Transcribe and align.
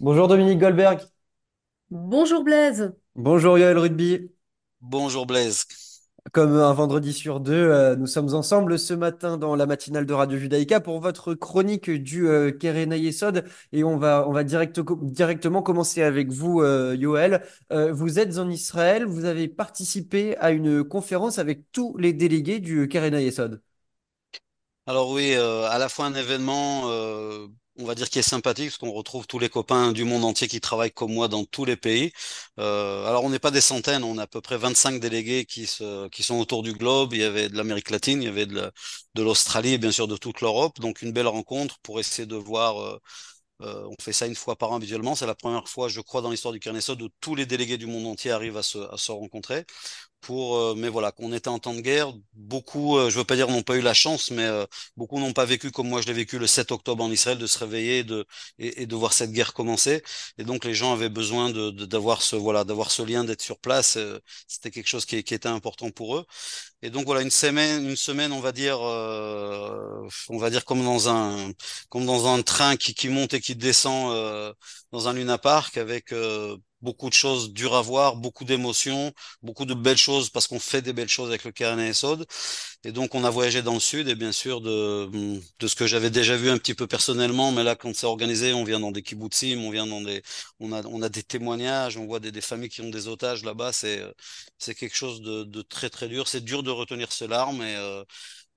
Bonjour 0.00 0.28
Dominique 0.28 0.58
Goldberg. 0.58 1.00
Bonjour 1.90 2.42
Blaise. 2.42 2.92
Bonjour 3.14 3.56
Yoël 3.58 3.78
Rugby. 3.78 4.30
Bonjour 4.80 5.26
Blaise. 5.26 5.66
Comme 6.32 6.52
un 6.52 6.72
vendredi 6.72 7.12
sur 7.12 7.40
deux, 7.40 7.52
euh, 7.54 7.96
nous 7.96 8.06
sommes 8.06 8.34
ensemble 8.34 8.78
ce 8.78 8.94
matin 8.94 9.36
dans 9.36 9.56
la 9.56 9.66
matinale 9.66 10.06
de 10.06 10.12
Radio 10.12 10.38
Judaïka 10.38 10.80
pour 10.80 11.00
votre 11.00 11.34
chronique 11.34 11.90
du 11.90 12.28
euh, 12.28 12.50
Keren. 12.50 12.92
Et 13.72 13.84
on 13.84 13.96
va, 13.96 14.26
on 14.28 14.32
va 14.32 14.44
direct- 14.44 14.80
directement 15.02 15.62
commencer 15.62 16.02
avec 16.02 16.30
vous, 16.30 16.60
euh, 16.60 16.94
Yoël. 16.96 17.42
Euh, 17.72 17.92
vous 17.92 18.18
êtes 18.18 18.38
en 18.38 18.48
Israël, 18.50 19.04
vous 19.04 19.24
avez 19.24 19.48
participé 19.48 20.36
à 20.38 20.50
une 20.50 20.84
conférence 20.84 21.38
avec 21.38 21.72
tous 21.72 21.96
les 21.96 22.12
délégués 22.12 22.60
du 22.60 22.88
Keren 22.88 23.14
Hayesod. 23.14 23.62
Alors 24.86 25.10
oui, 25.10 25.34
euh, 25.34 25.68
à 25.70 25.78
la 25.78 25.88
fois 25.88 26.06
un 26.06 26.14
événement, 26.14 26.90
euh, 26.90 27.46
on 27.80 27.84
va 27.86 27.94
dire 27.94 28.08
qui 28.10 28.18
est 28.18 28.22
sympathique, 28.22 28.66
parce 28.70 28.78
qu'on 28.78 28.92
retrouve 28.92 29.26
tous 29.26 29.38
les 29.38 29.48
copains 29.48 29.92
du 29.92 30.04
monde 30.04 30.24
entier 30.24 30.48
qui 30.48 30.60
travaillent 30.60 30.92
comme 30.92 31.12
moi 31.12 31.28
dans 31.28 31.44
tous 31.44 31.64
les 31.64 31.76
pays. 31.76 32.12
Euh, 32.58 33.06
alors 33.06 33.24
on 33.24 33.30
n'est 33.30 33.38
pas 33.38 33.50
des 33.50 33.60
centaines, 33.60 34.04
on 34.04 34.18
a 34.18 34.22
à 34.22 34.26
peu 34.26 34.40
près 34.40 34.56
25 34.58 35.00
délégués 35.00 35.44
qui, 35.46 35.66
sont 35.66 36.08
autour 36.38 36.62
du 36.62 36.72
globe. 36.74 37.12
Il 37.14 37.20
y 37.20 37.24
avait 37.24 37.48
de 37.48 37.56
l'Amérique 37.56 37.90
latine, 37.90 38.22
il 38.22 38.26
y 38.26 38.28
avait 38.28 38.46
de 38.46 38.54
la- 38.56 38.70
de 39.14 39.22
l'Australie 39.22 39.74
et 39.74 39.78
bien 39.78 39.92
sûr 39.92 40.08
de 40.08 40.16
toute 40.16 40.40
l'Europe. 40.40 40.78
Donc 40.80 41.02
une 41.02 41.12
belle 41.12 41.26
rencontre 41.28 41.78
pour 41.82 42.00
essayer 42.00 42.26
de 42.26 42.36
voir. 42.36 42.78
euh, 42.80 42.98
euh, 43.62 43.86
on 43.88 44.02
fait 44.02 44.12
ça 44.14 44.26
une 44.26 44.34
fois 44.36 44.56
par 44.56 44.72
an 44.72 44.78
visuellement. 44.78 45.14
C'est 45.14 45.26
la 45.26 45.34
première 45.34 45.68
fois, 45.68 45.88
je 45.88 46.00
crois, 46.00 46.22
dans 46.22 46.30
l'histoire 46.30 46.52
du 46.54 46.60
Carnegie 46.60 46.90
où 46.92 47.08
tous 47.20 47.34
les 47.34 47.46
délégués 47.46 47.78
du 47.78 47.86
monde 47.86 48.06
entier 48.06 48.30
arrivent 48.32 48.56
à 48.58 48.62
se 48.62 49.12
rencontrer. 49.12 49.64
Pour 50.20 50.56
euh, 50.56 50.74
mais 50.76 50.88
voilà 50.88 51.12
qu'on 51.12 51.32
était 51.32 51.48
en 51.48 51.58
temps 51.58 51.74
de 51.74 51.80
guerre. 51.80 52.12
Beaucoup 52.34 52.98
euh, 52.98 53.10
je 53.10 53.18
veux 53.18 53.24
pas 53.24 53.36
dire 53.36 53.48
n'ont 53.48 53.62
pas 53.62 53.76
eu 53.76 53.80
la 53.80 53.94
chance 53.94 54.30
mais 54.30 54.44
euh, 54.44 54.66
beaucoup 54.96 55.18
n'ont 55.18 55.32
pas 55.32 55.44
vécu 55.44 55.70
comme 55.70 55.88
moi 55.88 56.00
je 56.00 56.06
l'ai 56.06 56.12
vécu 56.12 56.38
le 56.38 56.46
7 56.46 56.72
octobre 56.72 57.02
en 57.04 57.10
Israël 57.10 57.38
de 57.38 57.46
se 57.46 57.58
réveiller 57.58 57.98
et 57.98 58.04
de 58.04 58.26
et, 58.58 58.82
et 58.82 58.86
de 58.86 58.94
voir 58.96 59.12
cette 59.12 59.32
guerre 59.32 59.52
commencer. 59.54 60.02
Et 60.38 60.44
donc 60.44 60.64
les 60.64 60.74
gens 60.74 60.92
avaient 60.92 61.08
besoin 61.08 61.50
de 61.50 61.70
d'avoir 61.70 62.22
ce 62.22 62.36
voilà 62.36 62.64
d'avoir 62.64 62.90
ce 62.90 63.02
lien 63.02 63.24
d'être 63.24 63.42
sur 63.42 63.58
place. 63.58 63.98
C'était 64.48 64.70
quelque 64.70 64.88
chose 64.88 65.04
qui, 65.06 65.22
qui 65.24 65.34
était 65.34 65.48
important 65.48 65.90
pour 65.90 66.16
eux. 66.16 66.26
Et 66.82 66.90
donc 66.90 67.04
voilà 67.06 67.22
une 67.22 67.30
semaine 67.30 67.86
une 67.88 67.96
semaine 67.96 68.32
on 68.32 68.40
va 68.40 68.52
dire 68.52 68.78
euh, 68.82 70.08
on 70.28 70.38
va 70.38 70.50
dire 70.50 70.64
comme 70.64 70.82
dans 70.84 71.08
un 71.08 71.52
comme 71.88 72.06
dans 72.06 72.26
un 72.32 72.42
train 72.42 72.76
qui 72.76 72.94
qui 72.94 73.08
monte 73.08 73.34
et 73.34 73.40
qui 73.40 73.54
descend 73.56 74.12
euh, 74.14 74.52
dans 74.92 75.08
un 75.08 75.12
Luna 75.12 75.38
Park 75.38 75.76
avec 75.76 76.12
euh, 76.12 76.56
beaucoup 76.82 77.08
de 77.08 77.14
choses 77.14 77.52
dures 77.52 77.74
à 77.74 77.82
voir, 77.82 78.16
beaucoup 78.16 78.44
d'émotions, 78.44 79.12
beaucoup 79.42 79.64
de 79.66 79.74
belles 79.74 79.96
choses 79.98 80.30
parce 80.30 80.46
qu'on 80.46 80.60
fait 80.60 80.82
des 80.82 80.92
belles 80.92 81.08
choses 81.08 81.28
avec 81.28 81.44
le 81.44 81.52
Keren 81.52 81.78
et 81.80 81.92
Sod. 81.92 82.26
Et 82.84 82.92
donc 82.92 83.14
on 83.14 83.24
a 83.24 83.30
voyagé 83.30 83.62
dans 83.62 83.74
le 83.74 83.80
sud 83.80 84.08
et 84.08 84.14
bien 84.14 84.32
sûr 84.32 84.60
de 85.58 85.66
ce 85.66 85.74
que 85.74 85.86
j'avais 85.86 86.10
déjà 86.10 86.36
vu 86.36 86.50
un 86.50 86.58
petit 86.58 86.74
peu 86.74 86.86
personnellement, 86.86 87.52
mais 87.52 87.62
là 87.64 87.76
quand 87.76 87.94
c'est 87.94 88.06
organisé, 88.06 88.52
on 88.52 88.64
vient 88.64 88.80
dans 88.80 88.92
des 88.92 89.02
kibbutzim, 89.02 89.58
on 89.64 89.70
vient 89.70 89.86
dans 89.86 90.00
des 90.00 90.22
on 90.60 90.72
a 90.72 90.82
on 90.86 91.02
a 91.02 91.08
des 91.08 91.22
témoignages, 91.22 91.96
on 91.96 92.06
voit 92.06 92.20
des, 92.20 92.32
des 92.32 92.40
familles 92.40 92.68
qui 92.70 92.80
ont 92.82 92.90
des 92.90 93.08
otages 93.08 93.44
là-bas, 93.44 93.72
c'est 93.72 94.02
c'est 94.58 94.74
quelque 94.74 94.96
chose 94.96 95.20
de, 95.22 95.44
de 95.44 95.62
très 95.62 95.90
très 95.90 96.08
dur, 96.08 96.28
c'est 96.28 96.42
dur 96.44 96.62
de 96.62 96.70
retenir 96.70 97.12
ses 97.12 97.26
larmes 97.28 97.62
et 97.62 97.76
euh, 97.76 98.04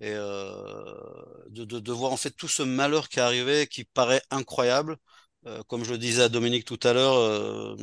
euh, 0.03 0.93
de, 1.49 1.65
de 1.65 1.91
voir 1.91 2.11
en 2.11 2.17
fait 2.17 2.31
tout 2.31 2.47
ce 2.47 2.63
malheur 2.63 3.09
qui 3.09 3.19
est 3.19 3.21
arrivé 3.21 3.67
qui 3.67 3.83
paraît 3.85 4.21
incroyable. 4.31 4.97
Euh, 5.45 5.61
comme 5.67 5.83
je 5.83 5.91
le 5.91 5.97
disais 5.97 6.23
à 6.23 6.29
Dominique 6.29 6.65
tout 6.65 6.79
à 6.83 6.93
l'heure, 6.93 7.75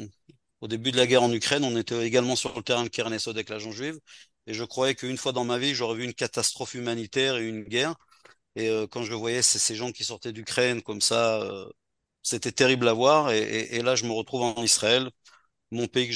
au 0.61 0.69
début 0.69 0.92
de 0.92 0.97
la 0.97 1.06
guerre 1.06 1.22
en 1.22 1.33
Ukraine, 1.33 1.64
on 1.64 1.77
était 1.77 2.06
également 2.06 2.36
sur 2.36 2.55
le 2.55 2.62
terrain 2.62 2.84
de 2.84 2.89
Kernesod 2.89 3.36
avec 3.36 3.48
l'agent 3.48 3.72
juive. 3.72 3.98
Et 4.47 4.55
je 4.55 4.64
croyais 4.64 4.94
qu'une 4.94 5.17
fois 5.17 5.33
dans 5.33 5.44
ma 5.44 5.58
vie, 5.58 5.75
j'aurais 5.75 5.97
vu 5.97 6.05
une 6.05 6.14
catastrophe 6.14 6.75
humanitaire 6.75 7.36
et 7.36 7.48
une 7.48 7.64
guerre. 7.64 7.94
Et 8.56 8.69
euh, 8.70 8.86
quand 8.86 9.02
je 9.05 9.14
voyais 9.14 9.42
ces, 9.42 9.75
gens 9.77 9.92
qui 9.92 10.05
sortaient 10.05 10.33
d'Ukraine 10.33 10.83
comme 10.83 11.00
ça, 11.00 11.42
euh, 11.42 11.67
c'était 12.22 12.52
terrible 12.52 12.89
à 12.89 12.92
voir. 12.94 13.33
Et, 13.33 13.83
là, 13.83 13.97
je 13.97 14.05
me 14.06 14.12
retrouve 14.12 14.42
en 14.42 14.62
Israël, 14.64 15.11
mon 15.70 15.89
pays 15.89 16.08
que 16.08 16.12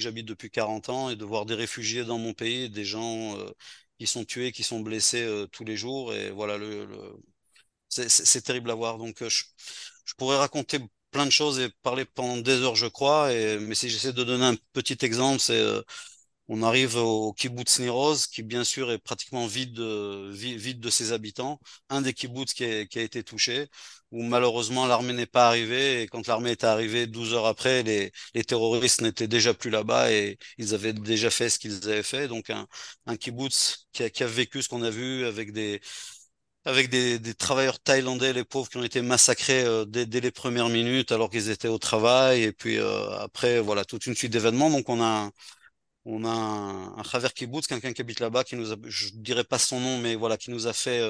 j'habite 0.00 0.26
depuis 0.26 0.50
40 0.50 0.88
ans, 0.90 1.10
et 1.10 1.16
de 1.16 1.24
voir 1.24 1.46
des 1.46 1.54
réfugiés 1.54 2.04
dans 2.04 2.18
mon 2.18 2.34
pays, 2.34 2.70
des 2.70 2.84
gens 2.84 3.38
euh, 3.38 3.50
qui 3.98 4.06
sont 4.06 4.24
tués, 4.24 4.52
qui 4.52 4.62
sont 4.64 4.80
blessés 4.80 5.26
tous 5.52 5.64
les 5.64 5.76
jours. 5.76 6.14
Et 6.14 6.30
voilà, 6.30 6.58
c'est 7.88 8.42
terrible 8.42 8.70
à 8.70 8.74
voir. 8.74 8.98
Donc, 8.98 9.22
je, 9.28 9.44
je 10.04 10.14
pourrais 10.14 10.38
raconter 10.38 10.78
plein 11.12 11.26
de 11.26 11.30
choses 11.32 11.60
et 11.60 11.70
parler 11.82 12.04
pendant 12.06 12.38
des 12.38 12.62
heures, 12.62 12.76
je 12.76 12.86
crois. 12.88 13.32
Et, 13.32 13.58
mais 13.60 13.76
si 13.76 13.90
j'essaie 13.90 14.12
de 14.14 14.24
donner 14.24 14.44
un 14.46 14.56
petit 14.74 14.98
exemple, 15.04 15.40
c'est 15.40 15.60
euh, 15.60 15.82
on 16.48 16.62
arrive 16.62 16.96
au 16.96 17.32
kibbutz 17.32 17.78
Niroz, 17.80 18.26
qui 18.32 18.42
bien 18.42 18.64
sûr 18.64 18.90
est 18.92 18.98
pratiquement 18.98 19.46
vide, 19.46 19.72
de- 19.74 20.30
vi- 20.34 20.56
vide 20.58 20.80
de 20.80 20.90
ses 20.90 21.12
habitants. 21.12 21.60
Un 21.88 22.02
des 22.02 22.12
kibbutz 22.14 22.52
qui 22.54 22.64
a 22.64 22.80
été 23.02 23.22
touché, 23.24 23.68
où 24.10 24.22
malheureusement 24.22 24.86
l'armée 24.86 25.12
n'est 25.14 25.26
pas 25.26 25.46
arrivée. 25.48 26.02
Et 26.02 26.06
quand 26.08 26.26
l'armée 26.26 26.50
est 26.52 26.64
arrivée, 26.64 27.06
12 27.06 27.32
heures 27.34 27.46
après, 27.46 27.82
les, 27.84 28.12
les 28.34 28.44
terroristes 28.44 29.00
n'étaient 29.02 29.28
déjà 29.28 29.54
plus 29.54 29.70
là-bas 29.70 30.12
et 30.12 30.38
ils 30.58 30.74
avaient 30.74 30.92
déjà 30.92 31.30
fait 31.30 31.48
ce 31.50 31.58
qu'ils 31.58 31.88
avaient 31.88 32.02
fait. 32.02 32.28
Donc 32.28 32.50
un, 32.50 32.66
un 33.06 33.16
kibbutz 33.16 33.86
qui 33.92 34.02
a, 34.04 34.10
qui 34.10 34.22
a 34.24 34.26
vécu 34.26 34.62
ce 34.62 34.68
qu'on 34.68 34.82
a 34.82 34.90
vu 34.90 35.24
avec 35.26 35.52
des 35.52 35.80
avec 36.64 36.88
des, 36.90 37.34
travailleurs 37.34 37.80
thaïlandais, 37.80 38.32
les 38.32 38.44
pauvres, 38.44 38.68
qui 38.68 38.76
ont 38.76 38.84
été 38.84 39.02
massacrés 39.02 39.64
euh, 39.64 39.84
dès, 39.84 40.20
les 40.20 40.30
premières 40.30 40.68
minutes 40.68 41.12
alors 41.12 41.30
qu'ils 41.30 41.50
étaient 41.50 41.68
au 41.68 41.78
travail. 41.78 42.44
Et 42.44 42.52
puis 42.52 42.78
euh, 42.78 43.10
après, 43.18 43.60
voilà, 43.60 43.84
toute 43.84 44.06
une 44.06 44.14
suite 44.14 44.32
d'événements. 44.32 44.70
Donc 44.70 44.88
on 44.88 45.02
a, 45.02 45.30
on 46.04 46.24
a 46.24 46.30
un, 46.30 46.98
un 46.98 47.02
Khaver 47.04 47.30
Kibbutz, 47.34 47.66
quelqu'un 47.66 47.92
qui 47.92 48.02
habite 48.02 48.20
là-bas, 48.20 48.44
qui 48.44 48.56
nous 48.56 48.72
a, 48.72 48.76
je 48.86 49.08
dirais 49.14 49.44
pas 49.44 49.58
son 49.58 49.80
nom, 49.80 49.98
mais 49.98 50.14
voilà, 50.16 50.36
qui 50.36 50.50
nous 50.50 50.66
a 50.66 50.72
fait 50.72 51.00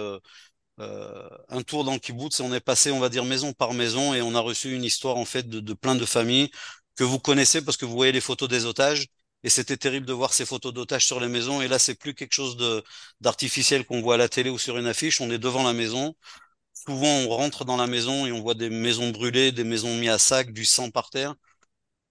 euh, 0.81 1.29
un 1.49 1.63
tour 1.63 1.85
dans 1.85 1.93
le 1.93 1.99
kibbutz 1.99 2.41
et 2.41 2.43
on 2.43 2.53
est 2.55 2.61
passé, 2.61 2.91
on 2.91 2.99
va 3.01 3.09
dire, 3.11 3.25
maison 3.25 3.53
par 3.53 3.75
maison 3.75 4.15
et 4.15 4.23
on 4.23 4.35
a 4.35 4.41
reçu 4.41 4.75
une 4.75 4.85
histoire 4.85 5.17
en 5.17 5.25
fait 5.27 5.49
de 5.49 5.75
plein 5.75 5.95
de 5.95 6.05
familles 6.07 6.51
que 6.97 7.05
vous 7.05 7.19
connaissez 7.19 7.63
parce 7.63 7.77
que 7.77 7.85
vous 7.85 7.95
voyez 7.95 8.13
les 8.13 8.21
photos 8.21 8.49
des 8.49 8.65
otages. 8.67 9.07
Et 9.45 9.51
c'était 9.51 9.77
terrible 9.77 10.07
de 10.07 10.13
voir 10.13 10.33
ces 10.33 10.47
photos 10.47 10.73
d'otages 10.73 11.07
sur 11.07 11.21
les 11.21 11.29
maisons. 11.29 11.61
Et 11.63 11.69
là, 11.69 11.79
c'est 11.79 11.95
plus 11.97 12.15
quelque 12.15 12.33
chose 12.35 12.57
de 12.57 12.83
d'artificiel 13.21 13.85
qu'on 13.87 14.01
voit 14.03 14.15
à 14.15 14.19
la 14.19 14.29
télé 14.29 14.51
ou 14.51 14.59
sur 14.59 14.79
une 14.79 14.87
affiche. 14.87 15.21
On 15.21 15.31
est 15.31 15.39
devant 15.39 15.63
la 15.65 15.73
maison. 15.73 16.15
Souvent, 16.75 17.07
on 17.09 17.29
rentre 17.31 17.65
dans 17.65 17.77
la 17.79 17.87
maison 17.89 18.27
et 18.27 18.33
on 18.33 18.43
voit 18.43 18.55
des 18.55 18.71
maisons 18.71 19.11
brûlées, 19.11 19.53
des 19.53 19.65
maisons 19.65 19.97
mises 19.97 20.11
à 20.11 20.19
sac, 20.19 20.53
du 20.53 20.65
sang 20.65 20.91
par 20.91 21.11
terre. 21.11 21.35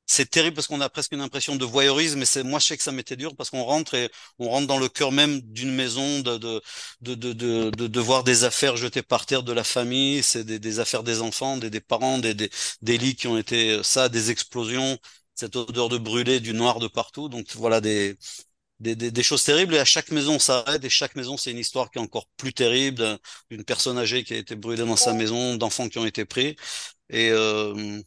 C'est 0.07 0.29
terrible 0.29 0.55
parce 0.55 0.67
qu'on 0.67 0.81
a 0.81 0.89
presque 0.89 1.13
une 1.13 1.21
impression 1.21 1.55
de 1.55 1.63
voyeurisme, 1.63 2.19
mais 2.19 2.25
c'est 2.25 2.43
moi 2.43 2.59
je 2.59 2.65
sais 2.67 2.75
que 2.77 2.83
ça 2.83 2.91
m'était 2.91 3.15
dur 3.15 3.33
parce 3.37 3.49
qu'on 3.49 3.63
rentre 3.63 3.93
et 3.93 4.09
on 4.39 4.49
rentre 4.49 4.67
dans 4.67 4.77
le 4.77 4.89
cœur 4.89 5.13
même 5.13 5.39
d'une 5.41 5.73
maison, 5.73 6.19
de 6.19 6.37
de, 6.37 6.61
de 7.01 7.15
de 7.15 7.31
de 7.69 7.87
de 7.87 7.99
voir 8.01 8.23
des 8.25 8.43
affaires 8.43 8.75
jetées 8.75 9.03
par 9.03 9.25
terre 9.25 9.43
de 9.43 9.53
la 9.53 9.63
famille, 9.63 10.21
c'est 10.21 10.43
des, 10.43 10.59
des 10.59 10.79
affaires 10.79 11.03
des 11.03 11.21
enfants, 11.21 11.55
des, 11.55 11.69
des 11.69 11.79
parents, 11.79 12.17
des, 12.17 12.33
des 12.33 12.49
des 12.81 12.97
lits 12.97 13.15
qui 13.15 13.27
ont 13.27 13.37
été 13.37 13.81
ça, 13.83 14.09
des 14.09 14.31
explosions, 14.31 14.97
cette 15.35 15.55
odeur 15.55 15.89
de 15.89 15.97
brûlé, 15.97 16.39
du 16.39 16.53
noir 16.53 16.79
de 16.79 16.87
partout. 16.87 17.29
Donc 17.29 17.47
voilà 17.55 17.81
des 17.81 18.17
des, 18.79 18.95
des, 18.95 19.11
des 19.11 19.23
choses 19.23 19.43
terribles 19.43 19.75
et 19.75 19.79
à 19.79 19.85
chaque 19.85 20.11
maison 20.11 20.35
on 20.35 20.39
s'arrête 20.39 20.83
et 20.83 20.89
chaque 20.89 21.15
maison 21.15 21.37
c'est 21.37 21.51
une 21.51 21.59
histoire 21.59 21.91
qui 21.91 21.99
est 21.99 22.01
encore 22.01 22.27
plus 22.37 22.53
terrible 22.53 22.97
d'un- 22.97 23.19
d'une 23.51 23.63
personne 23.63 23.97
âgée 23.97 24.23
qui 24.23 24.33
a 24.33 24.37
été 24.37 24.55
brûlée 24.55 24.83
dans 24.85 24.95
sa 24.95 25.13
maison, 25.13 25.55
d'enfants 25.57 25.89
qui 25.89 25.99
ont 25.99 26.05
été 26.05 26.25
pris 26.25 26.55
et 27.09 27.31
euh, 27.31 28.01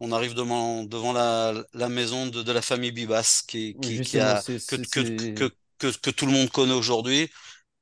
on 0.00 0.12
arrive 0.12 0.34
devant, 0.34 0.84
devant 0.84 1.12
la, 1.12 1.54
la 1.74 1.88
maison 1.88 2.26
de, 2.26 2.42
de 2.42 2.52
la 2.52 2.62
famille 2.62 2.92
Bibas 2.92 3.42
qui, 3.46 3.78
qui, 3.80 4.00
qui 4.00 4.18
a 4.20 4.44
que, 4.66 4.76
que, 4.90 5.00
que, 5.78 5.86
que 5.98 6.10
tout 6.10 6.26
le 6.26 6.32
monde 6.32 6.50
connaît 6.50 6.72
aujourd'hui. 6.74 7.30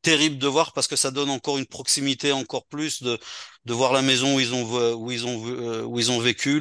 Terrible 0.02 0.38
de 0.38 0.46
voir 0.46 0.72
parce 0.72 0.86
que 0.88 0.96
ça 0.96 1.10
donne 1.10 1.28
encore 1.28 1.58
une 1.58 1.66
proximité 1.66 2.32
encore 2.32 2.64
plus 2.66 3.02
de, 3.02 3.18
de 3.66 3.74
voir 3.74 3.92
la 3.92 4.00
maison 4.00 4.36
où 4.36 4.40
ils 4.40 4.54
ont, 4.54 4.94
où 4.94 5.10
ils 5.12 5.26
ont, 5.26 5.46
euh, 5.46 5.82
où 5.84 5.98
ils 5.98 6.10
ont 6.10 6.18
vécu, 6.20 6.58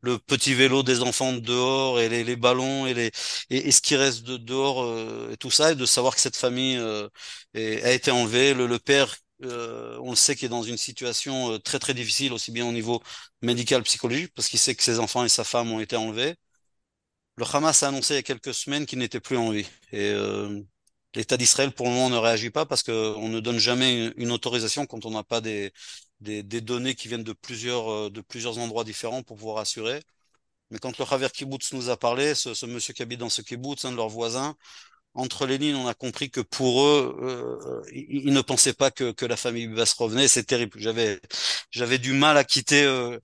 le 0.00 0.18
petit 0.18 0.54
vélo 0.54 0.82
des 0.82 1.02
enfants 1.02 1.32
dehors 1.34 2.00
et 2.00 2.08
les, 2.08 2.24
les 2.24 2.36
ballons 2.36 2.86
et, 2.86 2.94
les, 2.94 3.10
et, 3.50 3.70
ce 3.72 3.80
qui 3.82 3.94
reste 3.96 4.22
de, 4.24 4.36
dehors 4.38 4.82
euh, 4.84 5.30
et 5.32 5.36
tout 5.36 5.50
ça 5.50 5.72
et 5.72 5.74
de 5.74 5.84
savoir 5.86 6.14
que 6.14 6.20
cette 6.22 6.36
famille 6.36 6.76
euh, 6.78 7.08
est- 7.54 7.82
a 7.82 7.92
été 7.92 8.10
enlevée. 8.10 8.54
Le, 8.54 8.66
le 8.66 8.78
père, 8.78 9.14
euh, 9.44 9.98
on 10.02 10.10
le 10.10 10.16
sait, 10.16 10.34
qui 10.36 10.46
est 10.46 10.48
dans 10.48 10.62
une 10.62 10.78
situation 10.78 11.52
euh, 11.52 11.58
très 11.58 11.78
très 11.78 11.94
difficile 11.94 12.32
aussi 12.32 12.52
bien 12.52 12.66
au 12.66 12.72
niveau 12.72 13.02
médical, 13.42 13.82
psychologique, 13.82 14.32
parce 14.34 14.48
qu'il 14.48 14.58
sait 14.58 14.74
que 14.74 14.82
ses 14.82 14.98
enfants 14.98 15.24
et 15.24 15.28
sa 15.28 15.44
femme 15.44 15.70
ont 15.72 15.80
été 15.80 15.96
enlevés. 15.96 16.36
Le 17.36 17.44
Hamas 17.52 17.82
a 17.82 17.88
annoncé 17.88 18.14
il 18.14 18.16
y 18.16 18.20
a 18.20 18.22
quelques 18.22 18.54
semaines 18.54 18.86
qu'il 18.86 18.98
n'était 18.98 19.20
plus 19.20 19.36
en 19.36 19.50
vie. 19.50 19.66
Et 19.92 20.10
euh, 20.12 20.60
l'État 21.14 21.36
d'Israël, 21.36 21.72
pour 21.72 21.86
le 21.86 21.92
moment, 21.92 22.10
ne 22.10 22.16
réagit 22.16 22.50
pas 22.50 22.66
parce 22.66 22.82
qu'on 22.82 23.28
ne 23.28 23.40
donne 23.40 23.58
jamais 23.58 24.12
une, 24.16 24.32
autorisation 24.32 24.86
quand 24.86 25.04
on 25.06 25.10
n'a 25.10 25.22
pas 25.24 25.40
des, 25.40 25.72
des, 26.20 26.42
données 26.60 26.94
qui 26.94 27.08
viennent 27.08 27.24
de 27.24 27.32
plusieurs, 27.32 27.90
euh, 27.90 28.10
de 28.10 28.20
plusieurs 28.20 28.58
endroits 28.58 28.84
différents 28.84 29.22
pour 29.22 29.36
pouvoir 29.36 29.58
assurer. 29.58 30.02
Mais 30.70 30.78
quand 30.78 30.98
le 30.98 31.04
Haver 31.10 31.28
Kibbutz 31.30 31.72
nous 31.74 31.90
a 31.90 31.96
parlé, 31.98 32.34
ce, 32.34 32.66
monsieur 32.66 32.94
qui 32.94 33.02
habite 33.02 33.20
dans 33.20 33.28
ce 33.30 33.42
kibbutz, 33.42 33.84
un 33.84 33.92
de 33.92 33.96
leurs 33.96 34.08
voisins, 34.08 34.56
entre 35.14 35.46
les 35.46 35.58
lignes, 35.58 35.76
on 35.76 35.88
a 35.88 35.94
compris 35.94 36.30
que 36.30 36.40
pour 36.40 36.84
eux, 36.84 37.16
euh, 37.22 37.82
ils, 37.92 38.32
ne 38.32 38.40
pensaient 38.40 38.72
pas 38.72 38.90
que, 38.90 39.12
que 39.12 39.26
la 39.26 39.36
famille 39.36 39.66
Bibas 39.68 39.94
revenait. 39.98 40.28
C'est 40.28 40.44
terrible. 40.44 40.78
J'avais, 40.80 41.20
j'avais 41.70 41.98
du 41.98 42.14
mal 42.14 42.36
à 42.38 42.44
quitter 42.44 42.84
euh, 42.84 43.18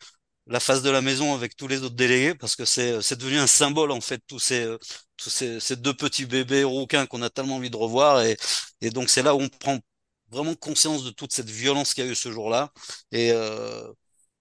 la 0.48 0.60
face 0.60 0.82
de 0.82 0.90
la 0.90 1.02
maison 1.02 1.34
avec 1.34 1.56
tous 1.56 1.68
les 1.68 1.82
autres 1.82 1.94
délégués 1.96 2.34
parce 2.34 2.56
que 2.56 2.64
c'est 2.64 3.02
c'est 3.02 3.18
devenu 3.18 3.38
un 3.38 3.46
symbole 3.46 3.90
en 3.92 4.00
fait 4.00 4.20
tous 4.26 4.38
ces 4.38 4.64
euh, 4.64 4.78
tous 5.16 5.30
ces, 5.30 5.60
ces 5.60 5.76
deux 5.76 5.94
petits 5.94 6.26
bébés 6.26 6.64
rouquins 6.64 7.06
qu'on 7.06 7.22
a 7.22 7.30
tellement 7.30 7.56
envie 7.56 7.70
de 7.70 7.76
revoir. 7.76 8.22
Et 8.22 8.36
et 8.80 8.90
donc 8.90 9.08
c'est 9.10 9.22
là 9.22 9.34
où 9.34 9.40
on 9.42 9.48
prend 9.48 9.78
vraiment 10.30 10.54
conscience 10.54 11.04
de 11.04 11.10
toute 11.10 11.32
cette 11.32 11.50
violence 11.50 11.94
qu'il 11.94 12.04
y 12.04 12.08
a 12.08 12.10
eu 12.10 12.14
ce 12.14 12.32
jour-là. 12.32 12.72
Et 13.12 13.32
euh, 13.32 13.92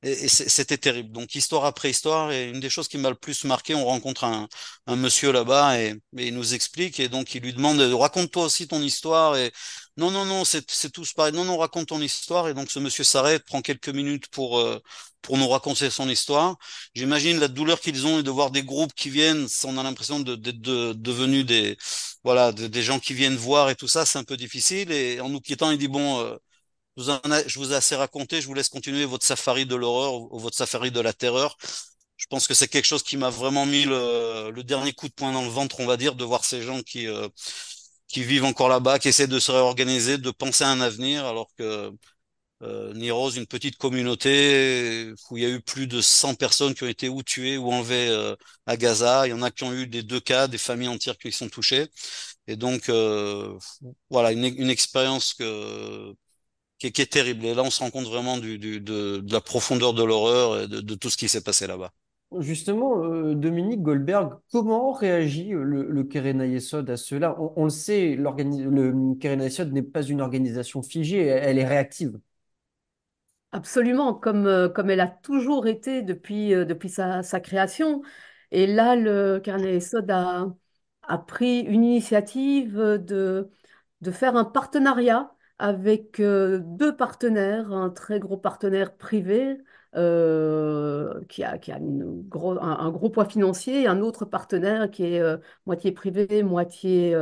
Et, 0.04 0.28
c'était 0.28 0.78
terrible. 0.78 1.12
Donc, 1.12 1.34
histoire 1.34 1.66
après 1.66 1.90
histoire, 1.90 2.32
et 2.32 2.50
une 2.50 2.60
des 2.60 2.70
choses 2.70 2.88
qui 2.88 3.00
m'a 3.00 3.10
le 3.10 3.16
plus 3.16 3.44
marqué, 3.46 3.74
on 3.74 3.84
rencontre 3.84 4.26
un, 4.26 4.48
un 4.86 4.96
monsieur 4.96 5.32
là-bas 5.32 5.80
et, 5.82 5.90
et 6.18 6.28
il 6.28 6.36
nous 6.36 6.54
explique, 6.54 7.00
et 7.00 7.10
donc 7.10 7.34
il 7.34 7.42
lui 7.42 7.52
demande, 7.54 7.80
raconte-toi 7.82 8.46
aussi 8.46 8.68
ton 8.68 8.80
histoire. 8.82 9.36
Et 9.38 9.52
non, 9.98 10.12
non, 10.12 10.24
non, 10.26 10.46
c'est 10.46 10.70
c'est 10.70 10.92
tous 10.92 11.14
pareil. 11.14 11.34
Non, 11.34 11.46
non, 11.46 11.58
raconte 11.58 11.88
ton 11.88 12.00
histoire. 12.00 12.48
Et 12.48 12.54
donc, 12.54 12.70
ce 12.70 12.78
monsieur 12.80 13.04
s'arrête, 13.04 13.44
prend 13.46 13.62
quelques 13.62 13.90
minutes 13.90 14.28
pour, 14.28 14.60
euh, 14.60 14.80
pour 15.24 15.38
nous 15.40 15.48
raconter 15.50 15.90
son 15.90 16.08
histoire. 16.10 16.58
J'imagine 16.94 17.40
la 17.40 17.48
douleur 17.48 17.80
qu'ils 17.80 18.06
ont 18.06 18.20
et 18.20 18.24
de 18.24 18.30
voir 18.30 18.52
des 18.52 18.64
groupes 18.64 18.94
qui 18.94 19.10
viennent, 19.10 19.48
on 19.66 19.78
a 19.80 19.84
l'impression 19.84 20.20
d'être 20.20 20.40
de, 20.62 20.94
devenus 20.94 21.44
des, 21.46 21.76
voilà, 22.24 22.52
de- 22.52 22.68
des 22.68 22.84
gens 22.84 23.00
qui 23.00 23.14
viennent 23.16 23.36
voir 23.36 23.70
et 23.72 23.76
tout 23.76 23.88
ça, 23.88 24.06
c'est 24.06 24.20
un 24.20 24.24
peu 24.24 24.38
difficile. 24.38 24.92
Et 24.92 25.20
en 25.20 25.30
nous 25.30 25.42
quittant, 25.42 25.72
il 25.72 25.78
dit, 25.80 25.88
bon, 25.88 26.20
euh, 26.22 26.38
je 26.98 27.04
vous, 27.04 27.10
en 27.12 27.22
ai, 27.32 27.48
je 27.48 27.60
vous 27.60 27.72
ai 27.74 27.76
assez 27.76 27.96
raconté, 27.96 28.42
je 28.42 28.48
vous 28.48 28.54
laisse 28.54 28.70
continuer 28.70 29.06
votre 29.06 29.26
safari 29.26 29.66
de 29.66 29.76
l'horreur 29.76 30.16
ou 30.34 30.40
votre 30.40 30.58
safari 30.58 30.92
de 30.92 31.00
la 31.00 31.14
terreur. 31.14 31.58
Je 32.18 32.26
pense 32.28 32.48
que 32.48 32.54
c'est 32.56 32.68
quelque 32.68 32.86
chose 32.86 33.04
qui 33.04 33.18
m'a 33.18 33.30
vraiment 33.30 33.66
mis 33.68 33.86
le, 33.86 34.52
le 34.52 34.64
dernier 34.64 34.94
coup 34.94 35.08
de 35.08 35.14
poing 35.14 35.32
dans 35.34 35.44
le 35.44 35.50
ventre, 35.50 35.80
on 35.80 35.86
va 35.86 35.98
dire, 35.98 36.16
de 36.16 36.24
voir 36.26 36.46
ces 36.46 36.62
gens 36.64 36.82
qui, 36.82 37.08
euh, 37.08 37.28
qui 38.08 38.24
vivent 38.24 38.46
encore 38.46 38.70
là-bas, 38.70 39.00
qui 39.00 39.10
essaient 39.10 39.28
de 39.28 39.40
se 39.40 39.52
réorganiser, 39.52 40.18
de 40.18 40.32
penser 40.32 40.64
à 40.64 40.70
un 40.70 40.82
avenir, 40.82 41.26
alors 41.26 41.50
que 41.58 41.92
euh, 42.64 42.94
Niroz, 42.96 43.32
une 43.38 43.48
petite 43.48 43.78
communauté 43.78 45.14
où 45.30 45.38
il 45.38 45.44
y 45.44 45.46
a 45.46 45.50
eu 45.50 45.62
plus 45.62 45.88
de 45.88 46.02
100 46.02 46.36
personnes 46.36 46.74
qui 46.76 46.84
ont 46.84 46.88
été 46.88 47.10
ou 47.10 47.24
tuées 47.24 47.58
ou 47.58 47.72
enlevées 47.72 48.10
euh, 48.10 48.36
à 48.66 48.78
Gaza. 48.78 49.28
Il 49.28 49.32
y 49.32 49.34
en 49.34 49.44
a 49.44 49.52
qui 49.52 49.64
ont 49.64 49.74
eu 49.74 49.88
des 49.88 50.04
deux 50.04 50.20
cas, 50.20 50.48
des 50.48 50.58
familles 50.58 50.88
entières 50.90 51.18
qui 51.20 51.32
sont 51.32 51.50
touchées. 51.50 51.88
Et 52.48 52.56
donc, 52.56 52.90
euh, 52.90 53.58
voilà, 54.10 54.32
une, 54.32 54.46
une 54.46 54.70
expérience 54.70 55.34
que 55.34 56.14
qui 56.80 56.88
est, 56.88 56.92
qui 56.92 57.02
est 57.02 57.12
terrible. 57.12 57.46
Et 57.46 57.54
là, 57.56 57.64
on 57.64 57.72
se 57.72 57.80
rend 57.82 57.90
compte 57.92 58.06
vraiment 58.08 58.38
du, 58.38 58.58
du- 58.60 58.80
de, 58.82 59.20
de 59.20 59.34
la 59.34 59.42
profondeur 59.42 59.94
de 59.94 60.04
l'horreur 60.04 60.62
et 60.64 60.68
de, 60.68 60.82
de 60.82 60.96
tout 60.96 61.10
ce 61.10 61.18
qui 61.18 61.30
s'est 61.30 61.42
passé 61.44 61.68
là-bas. 61.68 61.94
Justement, 62.40 63.04
euh, 63.06 63.36
Dominique 63.36 63.82
Goldberg, 63.82 64.34
comment 64.52 64.92
réagit 64.92 65.54
euh, 65.54 65.64
le, 65.64 65.84
le 65.90 66.04
Keren 66.04 66.42
Ayesod 66.42 66.90
à 66.90 66.98
cela? 66.98 67.40
On, 67.40 67.54
on 67.56 67.64
le 67.66 67.70
sait, 67.70 68.16
le 68.18 69.16
Keren 69.16 69.40
Ayesod 69.42 69.72
n'est 69.72 69.82
pas 69.82 70.04
une 70.04 70.20
organisation 70.22 70.84
figée, 70.84 71.20
elle, 71.26 71.58
est 71.58 71.66
réactive. 71.66 72.20
Absolument, 73.54 74.14
comme, 74.14 74.46
euh, 74.46 74.70
comme 74.70 74.90
elle 74.90 75.00
a 75.00 75.08
toujours 75.08 75.68
été 75.68 76.02
depuis, 76.02 76.50
depuis 76.52 76.90
sa, 76.90 77.24
sa 77.24 77.40
création. 77.40 78.02
Et 78.52 78.68
là, 78.68 78.96
le 78.96 79.40
Carnet 79.40 79.80
Sod 79.80 80.10
a, 80.12 80.54
a 81.04 81.18
pris 81.18 81.62
une 81.62 81.84
initiative 81.84 82.76
de, 82.78 83.50
de 84.02 84.12
faire 84.12 84.36
un 84.36 84.44
partenariat 84.46 85.34
avec 85.60 86.20
euh, 86.20 86.60
deux 86.60 86.96
partenaires, 86.96 87.72
un 87.72 87.90
très 87.90 88.20
gros 88.20 88.38
partenaire 88.38 88.96
privé 88.96 89.58
euh, 89.96 91.24
qui 91.30 91.44
a, 91.44 91.58
un, 91.74 92.92
gros 92.92 93.10
poids 93.10 93.26
financier 93.26 93.84
et 93.84 93.88
un 93.88 94.02
autre 94.02 94.26
partenaire 94.26 94.92
qui 94.92 95.06
est 95.06 95.20
euh, 95.20 95.38
moitié 95.66 95.92
privé, 95.92 96.44
moitié, 96.44 97.16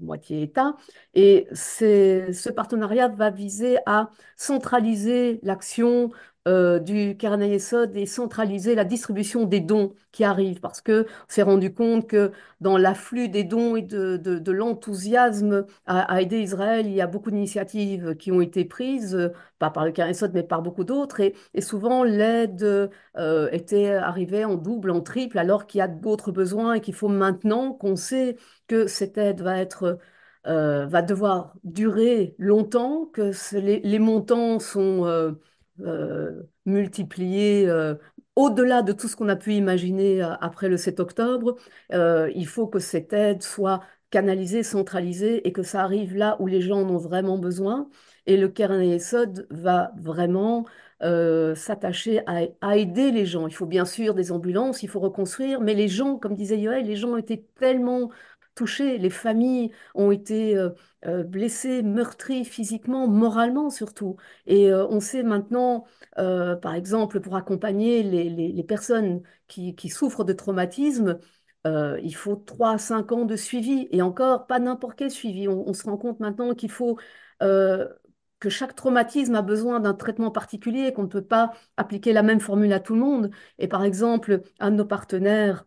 moitié 0.00 0.42
État. 0.42 0.76
Et 1.14 1.48
ce 1.52 2.50
partenariat 2.50 3.08
va 3.08 3.30
viser 3.30 3.78
à 3.86 4.10
centraliser 4.36 5.40
l'action 5.42 6.10
euh, 6.46 6.78
du 6.78 7.16
Carnet 7.16 7.48
Yesod 7.48 7.96
et 7.96 8.04
centraliser 8.04 8.74
la 8.74 8.84
distribution 8.84 9.44
des 9.44 9.60
dons 9.60 9.94
qui 10.12 10.24
arrivent. 10.24 10.60
Parce 10.60 10.82
que 10.82 11.04
on 11.04 11.24
s'est 11.28 11.42
rendu 11.42 11.72
compte 11.72 12.06
que 12.06 12.32
dans 12.60 12.76
l'afflux 12.76 13.30
des 13.30 13.44
dons 13.44 13.76
et 13.76 13.82
de, 13.82 14.18
de, 14.18 14.52
l'enthousiasme 14.52 15.64
à, 15.86 16.20
aider 16.20 16.40
Israël, 16.40 16.86
il 16.86 16.92
y 16.92 17.00
a 17.00 17.06
beaucoup 17.06 17.30
d'initiatives 17.30 18.14
qui 18.16 18.30
ont 18.30 18.42
été 18.42 18.66
prises, 18.66 19.14
euh, 19.14 19.32
pas 19.58 19.70
par 19.70 19.86
le 19.86 19.92
Carnet 19.92 20.12
Yesod 20.12 20.32
mais 20.34 20.42
par 20.42 20.60
beaucoup 20.60 20.84
d'autres. 20.84 21.20
Et, 21.20 21.34
souvent 21.62 22.04
l'aide 22.04 22.90
euh, 23.16 23.48
était 23.50 23.94
arrivée 23.94 24.44
en 24.44 24.56
double, 24.56 24.90
en 24.90 25.00
triple 25.00 25.38
alors 25.38 25.66
qu'il 25.66 25.78
y 25.78 25.82
a 25.82 25.88
d'autres 25.88 26.30
besoins 26.30 26.74
et 26.74 26.80
qu'il 26.82 26.94
faut 26.94 27.08
maintenant 27.08 27.72
qu'on 27.72 27.96
sait 27.96 28.36
que 28.68 28.86
cette 28.86 29.16
aide 29.18 29.40
va 29.40 29.58
être 29.58 29.98
va 30.46 31.00
devoir 31.00 31.54
durer 31.64 32.34
longtemps, 32.38 33.06
que 33.06 33.32
les, 33.56 33.98
montants 33.98 34.58
sont 34.58 35.34
euh, 35.80 35.84
euh, 35.86 36.42
multipliés 36.66 37.66
euh, 37.68 37.94
au-delà 38.36 38.82
de 38.82 38.92
tout 38.92 39.08
ce 39.08 39.16
qu'on 39.16 39.28
a 39.28 39.36
pu 39.36 39.54
imaginer 39.54 40.22
après 40.40 40.68
le 40.68 40.76
7 40.76 41.00
octobre. 41.00 41.56
il 41.90 42.46
faut 42.46 42.66
que 42.66 42.78
cette 42.78 43.12
aide 43.12 43.42
soit 43.42 43.80
canalisée, 44.10 44.62
centralisée 44.62 45.46
et 45.46 45.52
que 45.52 45.62
ça 45.62 45.82
arrive 45.82 46.14
là 46.16 46.36
où 46.40 46.46
les 46.46 46.60
gens 46.60 46.82
en 46.82 46.88
ont 46.90 46.98
vraiment 46.98 47.38
besoin. 47.38 47.88
Et 48.26 48.36
le 48.36 48.48
Keren 48.48 48.82
Yesod 48.82 49.46
va 49.50 49.92
vraiment 49.98 50.64
euh, 51.02 51.54
s'attacher 51.54 52.22
à, 52.26 52.76
aider 52.76 53.10
les 53.10 53.26
gens. 53.26 53.46
Il 53.46 53.54
faut 53.54 53.66
bien 53.66 53.84
sûr 53.84 54.14
des 54.14 54.32
ambulances, 54.32 54.82
il 54.82 54.88
faut 54.88 55.00
reconstruire, 55.00 55.60
mais 55.60 55.74
les 55.74 55.88
gens, 55.88 56.16
comme 56.16 56.34
disait 56.34 56.58
Yoël, 56.58 56.86
les 56.86 56.96
gens 56.96 57.16
été 57.16 57.44
tellement 57.58 58.10
touchés, 58.54 58.98
les 58.98 59.10
familles 59.10 59.70
ont 59.94 60.10
été 60.10 60.56
euh, 60.56 60.70
euh, 61.06 61.22
blessées, 61.22 61.82
meurtries 61.82 62.44
physiquement, 62.44 63.06
moralement 63.08 63.68
surtout. 63.70 64.16
Et 64.46 64.70
euh, 64.72 64.86
on 64.88 65.00
sait 65.00 65.22
maintenant, 65.22 65.84
par 66.16 66.74
exemple, 66.74 67.20
pour 67.20 67.36
accompagner 67.36 68.02
les, 68.02 68.64
personnes 68.64 69.22
qui, 69.48 69.88
souffrent 69.90 70.24
de 70.24 70.32
traumatisme, 70.32 71.18
euh, 71.66 71.98
il 72.02 72.14
faut 72.14 72.36
3 72.36 72.72
à 72.72 72.78
5 72.78 73.12
ans 73.12 73.24
de 73.24 73.36
suivi. 73.36 73.88
Et 73.90 74.02
encore, 74.02 74.46
pas 74.46 74.58
n'importe 74.58 74.96
quel 74.98 75.10
suivi. 75.10 75.48
On, 75.48 75.72
se 75.74 75.84
rend 75.84 75.96
compte 75.98 76.20
maintenant 76.20 76.54
qu'il 76.54 76.70
faut 76.70 76.98
que 77.40 78.50
chaque 78.50 78.74
traumatisme 78.74 79.34
a 79.34 79.42
besoin 79.42 79.80
d'un 79.80 79.94
traitement 79.94 80.30
particulier, 80.30 80.92
qu'on 80.92 81.04
ne 81.04 81.08
peut 81.08 81.24
pas 81.24 81.52
appliquer 81.76 82.12
la 82.12 82.22
même 82.22 82.40
formule 82.40 82.72
à 82.72 82.80
tout 82.80 82.94
le 82.94 83.00
monde. 83.00 83.30
Et 83.58 83.68
par 83.68 83.84
exemple, 83.84 84.42
un 84.60 84.70
de 84.70 84.76
nos 84.76 84.84
partenaires, 84.84 85.66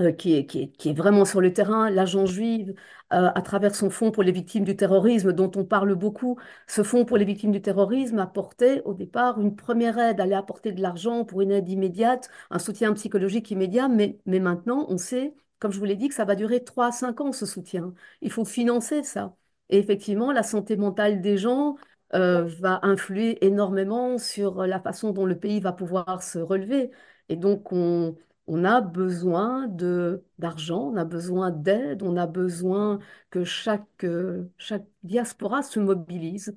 euh, 0.00 0.10
qui 0.12 0.34
est, 0.34 0.92
vraiment 0.92 1.24
sur 1.24 1.40
le 1.40 1.52
terrain, 1.52 1.88
l'agent 1.88 2.26
juive, 2.26 2.74
euh, 3.12 3.30
à 3.34 3.42
travers 3.42 3.74
son 3.76 3.90
fonds 3.90 4.10
pour 4.10 4.24
les 4.24 4.32
victimes 4.32 4.64
du 4.64 4.74
terrorisme, 4.76 5.32
dont 5.32 5.50
on 5.54 5.64
parle 5.64 5.94
beaucoup. 5.94 6.36
Ce 6.66 6.82
fonds 6.82 7.04
pour 7.04 7.16
les 7.16 7.24
victimes 7.24 7.52
du 7.52 7.62
terrorisme 7.62 8.18
apportait 8.18 8.82
au 8.84 8.94
départ 8.94 9.40
une 9.40 9.54
première 9.54 9.98
aide, 9.98 10.20
allait 10.20 10.34
apporter 10.34 10.72
de 10.72 10.82
l'argent 10.82 11.24
pour 11.24 11.42
une 11.42 11.52
aide 11.52 11.68
immédiate, 11.68 12.28
un 12.50 12.58
soutien 12.58 12.92
psychologique 12.94 13.50
immédiat, 13.52 13.86
mais, 13.88 14.18
mais 14.26 14.40
maintenant, 14.40 14.86
on 14.88 14.98
sait, 14.98 15.34
comme 15.60 15.70
je 15.70 15.78
vous 15.78 15.84
l'ai 15.84 15.96
dit, 15.96 16.08
que 16.08 16.14
ça 16.14 16.24
va 16.24 16.34
durer 16.34 16.64
3 16.64 16.86
à 16.88 16.92
5 16.92 17.20
ans, 17.20 17.32
ce 17.32 17.46
soutien. 17.46 17.94
Il 18.20 18.32
faut 18.32 18.44
financer 18.44 19.04
ça. 19.04 19.36
Et 19.70 19.78
effectivement, 19.78 20.32
la 20.32 20.42
santé 20.42 20.76
mentale 20.76 21.20
des 21.20 21.36
gens 21.38 21.76
euh, 22.14 22.44
va 22.60 22.80
influer 22.82 23.44
énormément 23.44 24.18
sur 24.18 24.66
la 24.66 24.80
façon 24.80 25.12
dont 25.12 25.26
le 25.26 25.38
pays 25.38 25.60
va 25.60 25.72
pouvoir 25.72 26.22
se 26.22 26.38
relever. 26.38 26.90
Et 27.28 27.36
donc, 27.36 27.72
on 27.72 28.16
on 28.46 28.64
a 28.64 28.80
besoin 28.80 29.68
de 29.68 30.24
d'argent, 30.38 30.80
on 30.92 30.96
a 30.96 31.04
besoin 31.04 31.50
d'aide, 31.50 32.02
on 32.02 32.16
a 32.16 32.26
besoin 32.26 32.98
que 33.30 33.44
chaque, 33.44 34.04
euh, 34.04 34.50
chaque 34.58 34.86
diaspora 35.02 35.62
se 35.62 35.80
mobilise. 35.80 36.56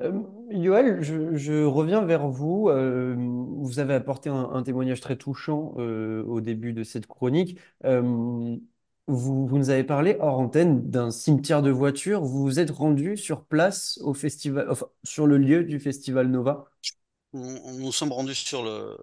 Euh, 0.00 0.22
Yoël, 0.50 1.02
je, 1.02 1.34
je 1.36 1.62
reviens 1.64 2.00
vers 2.04 2.28
vous. 2.28 2.68
Euh, 2.70 3.14
vous 3.18 3.78
avez 3.78 3.94
apporté 3.94 4.30
un, 4.30 4.50
un 4.52 4.62
témoignage 4.62 5.00
très 5.00 5.16
touchant 5.16 5.74
euh, 5.78 6.22
au 6.24 6.40
début 6.40 6.72
de 6.72 6.84
cette 6.84 7.06
chronique. 7.06 7.58
Euh, 7.84 8.56
vous, 9.06 9.46
vous 9.46 9.58
nous 9.58 9.70
avez 9.70 9.84
parlé 9.84 10.16
hors 10.20 10.38
antenne 10.38 10.88
d'un 10.90 11.10
cimetière 11.10 11.62
de 11.62 11.70
voitures. 11.70 12.22
Vous 12.22 12.42
vous 12.42 12.60
êtes 12.60 12.70
rendu 12.70 13.16
sur 13.16 13.44
place 13.44 13.98
au 14.02 14.14
festival, 14.14 14.68
enfin, 14.70 14.86
sur 15.04 15.26
le 15.26 15.36
lieu 15.36 15.64
du 15.64 15.78
festival 15.80 16.28
Nova? 16.28 16.70
On 17.32 17.72
nous 17.74 17.92
sommes 17.92 18.12
rendus 18.12 18.34
sur 18.36 18.62
le 18.62 18.96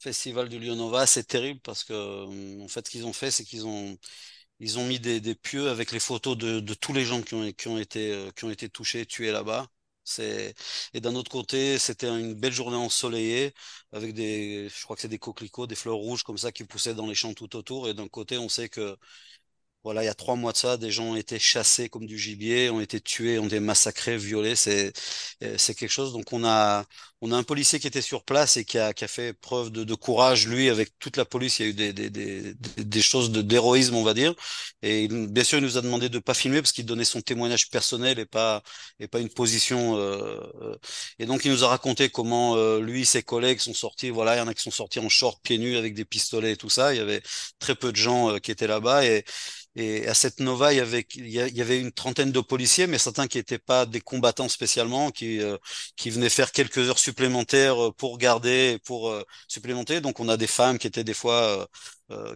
festival 0.00 0.48
du 0.48 0.58
Lyonova. 0.58 1.06
C'est 1.06 1.24
terrible 1.24 1.60
parce 1.60 1.84
que, 1.84 1.92
euh, 1.92 2.60
en 2.64 2.68
fait, 2.68 2.86
ce 2.86 2.90
qu'ils 2.90 3.06
ont 3.06 3.12
fait, 3.12 3.30
c'est 3.30 3.44
qu'ils 3.44 3.66
ont, 3.66 3.96
ils 4.60 4.78
ont 4.78 4.86
mis 4.86 5.00
des, 5.00 5.20
des 5.20 5.34
pieux 5.34 5.68
avec 5.70 5.92
les 5.92 6.00
photos 6.00 6.36
de, 6.38 6.60
de 6.60 6.74
tous 6.74 6.92
les 6.92 7.04
gens 7.04 7.22
qui 7.22 7.34
ont, 7.34 7.52
qui 7.52 7.68
ont 7.68 7.78
été, 7.78 8.12
euh, 8.12 8.30
qui 8.32 8.44
ont 8.44 8.50
été 8.50 8.68
touchés, 8.68 9.06
tués 9.06 9.32
là-bas. 9.32 9.68
C'est... 10.04 10.54
Et 10.94 11.00
d'un 11.00 11.14
autre 11.14 11.30
côté, 11.30 11.78
c'était 11.78 12.08
une 12.08 12.34
belle 12.34 12.52
journée 12.52 12.76
ensoleillée 12.76 13.54
avec 13.92 14.14
des, 14.14 14.68
je 14.74 14.82
crois 14.84 14.96
que 14.96 15.02
c'est 15.02 15.08
des 15.08 15.18
coquelicots, 15.18 15.66
des 15.66 15.74
fleurs 15.76 15.96
rouges 15.96 16.24
comme 16.24 16.38
ça 16.38 16.52
qui 16.52 16.64
poussaient 16.64 16.94
dans 16.94 17.06
les 17.06 17.14
champs 17.14 17.34
tout 17.34 17.54
autour. 17.56 17.88
Et 17.88 17.94
d'un 17.94 18.08
côté, 18.08 18.38
on 18.38 18.48
sait 18.48 18.68
que 18.68 18.96
voilà, 19.82 20.02
il 20.02 20.06
y 20.06 20.08
a 20.08 20.14
trois 20.14 20.36
mois 20.36 20.52
de 20.52 20.58
ça, 20.58 20.76
des 20.76 20.90
gens 20.90 21.04
ont 21.12 21.16
été 21.16 21.38
chassés 21.38 21.88
comme 21.88 22.04
du 22.06 22.18
gibier, 22.18 22.68
ont 22.70 22.80
été 22.82 23.00
tués, 23.00 23.38
ont 23.38 23.46
été 23.46 23.60
massacrés, 23.60 24.18
violés. 24.18 24.54
C'est, 24.56 24.92
euh, 25.42 25.56
c'est 25.58 25.74
quelque 25.74 25.90
chose. 25.90 26.12
Donc 26.12 26.32
on 26.32 26.44
a, 26.44 26.84
on 27.22 27.32
a 27.32 27.36
un 27.36 27.42
policier 27.42 27.78
qui 27.78 27.86
était 27.86 28.00
sur 28.02 28.24
place 28.24 28.56
et 28.56 28.64
qui 28.64 28.78
a, 28.78 28.92
qui 28.94 29.04
a 29.04 29.08
fait 29.08 29.32
preuve 29.34 29.70
de, 29.70 29.84
de 29.84 29.94
courage. 29.94 30.46
Lui, 30.46 30.70
avec 30.70 30.98
toute 30.98 31.16
la 31.16 31.24
police, 31.26 31.58
il 31.58 31.62
y 31.64 31.66
a 31.66 31.70
eu 31.70 31.74
des, 31.74 31.92
des, 31.92 32.10
des, 32.10 32.54
des 32.78 33.02
choses 33.02 33.30
de, 33.30 33.42
d'héroïsme, 33.42 33.94
on 33.96 34.02
va 34.04 34.14
dire. 34.14 34.34
Et 34.82 35.08
bien 35.08 35.44
sûr, 35.44 35.58
il 35.58 35.64
nous 35.64 35.76
a 35.78 35.82
demandé 35.82 36.08
de 36.08 36.18
pas 36.18 36.34
filmer 36.34 36.62
parce 36.62 36.72
qu'il 36.72 36.86
donnait 36.86 37.04
son 37.04 37.20
témoignage 37.20 37.68
personnel 37.70 38.18
et 38.18 38.26
pas, 38.26 38.62
et 38.98 39.08
pas 39.08 39.20
une 39.20 39.28
position. 39.28 39.96
euh, 39.98 40.40
euh. 40.62 40.76
Et 41.18 41.26
donc 41.26 41.44
il 41.44 41.50
nous 41.50 41.64
a 41.64 41.68
raconté 41.68 42.08
comment 42.08 42.56
euh, 42.56 42.80
lui, 42.80 43.04
ses 43.06 43.22
collègues 43.22 43.60
sont 43.60 43.74
sortis. 43.74 44.10
Voilà, 44.10 44.36
il 44.36 44.38
y 44.38 44.40
en 44.42 44.48
a 44.48 44.54
qui 44.54 44.62
sont 44.62 44.70
sortis 44.70 44.98
en 45.00 45.08
short, 45.08 45.40
pieds 45.42 45.58
nus, 45.58 45.76
avec 45.76 45.94
des 45.94 46.04
pistolets 46.04 46.52
et 46.52 46.56
tout 46.56 46.70
ça. 46.70 46.94
Il 46.94 46.98
y 46.98 47.00
avait 47.00 47.22
très 47.58 47.74
peu 47.74 47.92
de 47.92 47.96
gens 47.96 48.30
euh, 48.30 48.38
qui 48.38 48.50
étaient 48.50 48.66
là-bas 48.66 49.04
et 49.04 49.24
et 49.76 50.08
à 50.08 50.14
cette 50.14 50.40
Nova, 50.40 50.72
il 50.72 50.76
y 50.78 50.80
avait, 50.80 51.06
il 51.14 51.28
y 51.28 51.60
avait 51.62 51.78
une 51.80 51.92
trentaine 51.92 52.32
de 52.32 52.40
policiers, 52.40 52.86
mais 52.88 52.98
certains 52.98 53.28
qui 53.28 53.38
n'étaient 53.38 53.58
pas 53.58 53.86
des 53.86 54.00
combattants 54.00 54.48
spécialement, 54.48 55.10
qui, 55.12 55.40
euh, 55.40 55.56
qui 55.96 56.10
venaient 56.10 56.28
faire 56.28 56.50
quelques 56.52 56.78
heures 56.78 56.98
supplémentaires 57.10 57.92
pour 57.96 58.18
garder, 58.18 58.78
pour 58.84 59.12
supplémenter. 59.48 60.00
Donc 60.00 60.20
on 60.20 60.28
a 60.28 60.36
des 60.36 60.46
femmes 60.46 60.78
qui 60.78 60.86
étaient 60.86 61.04
des 61.04 61.14
fois 61.14 61.68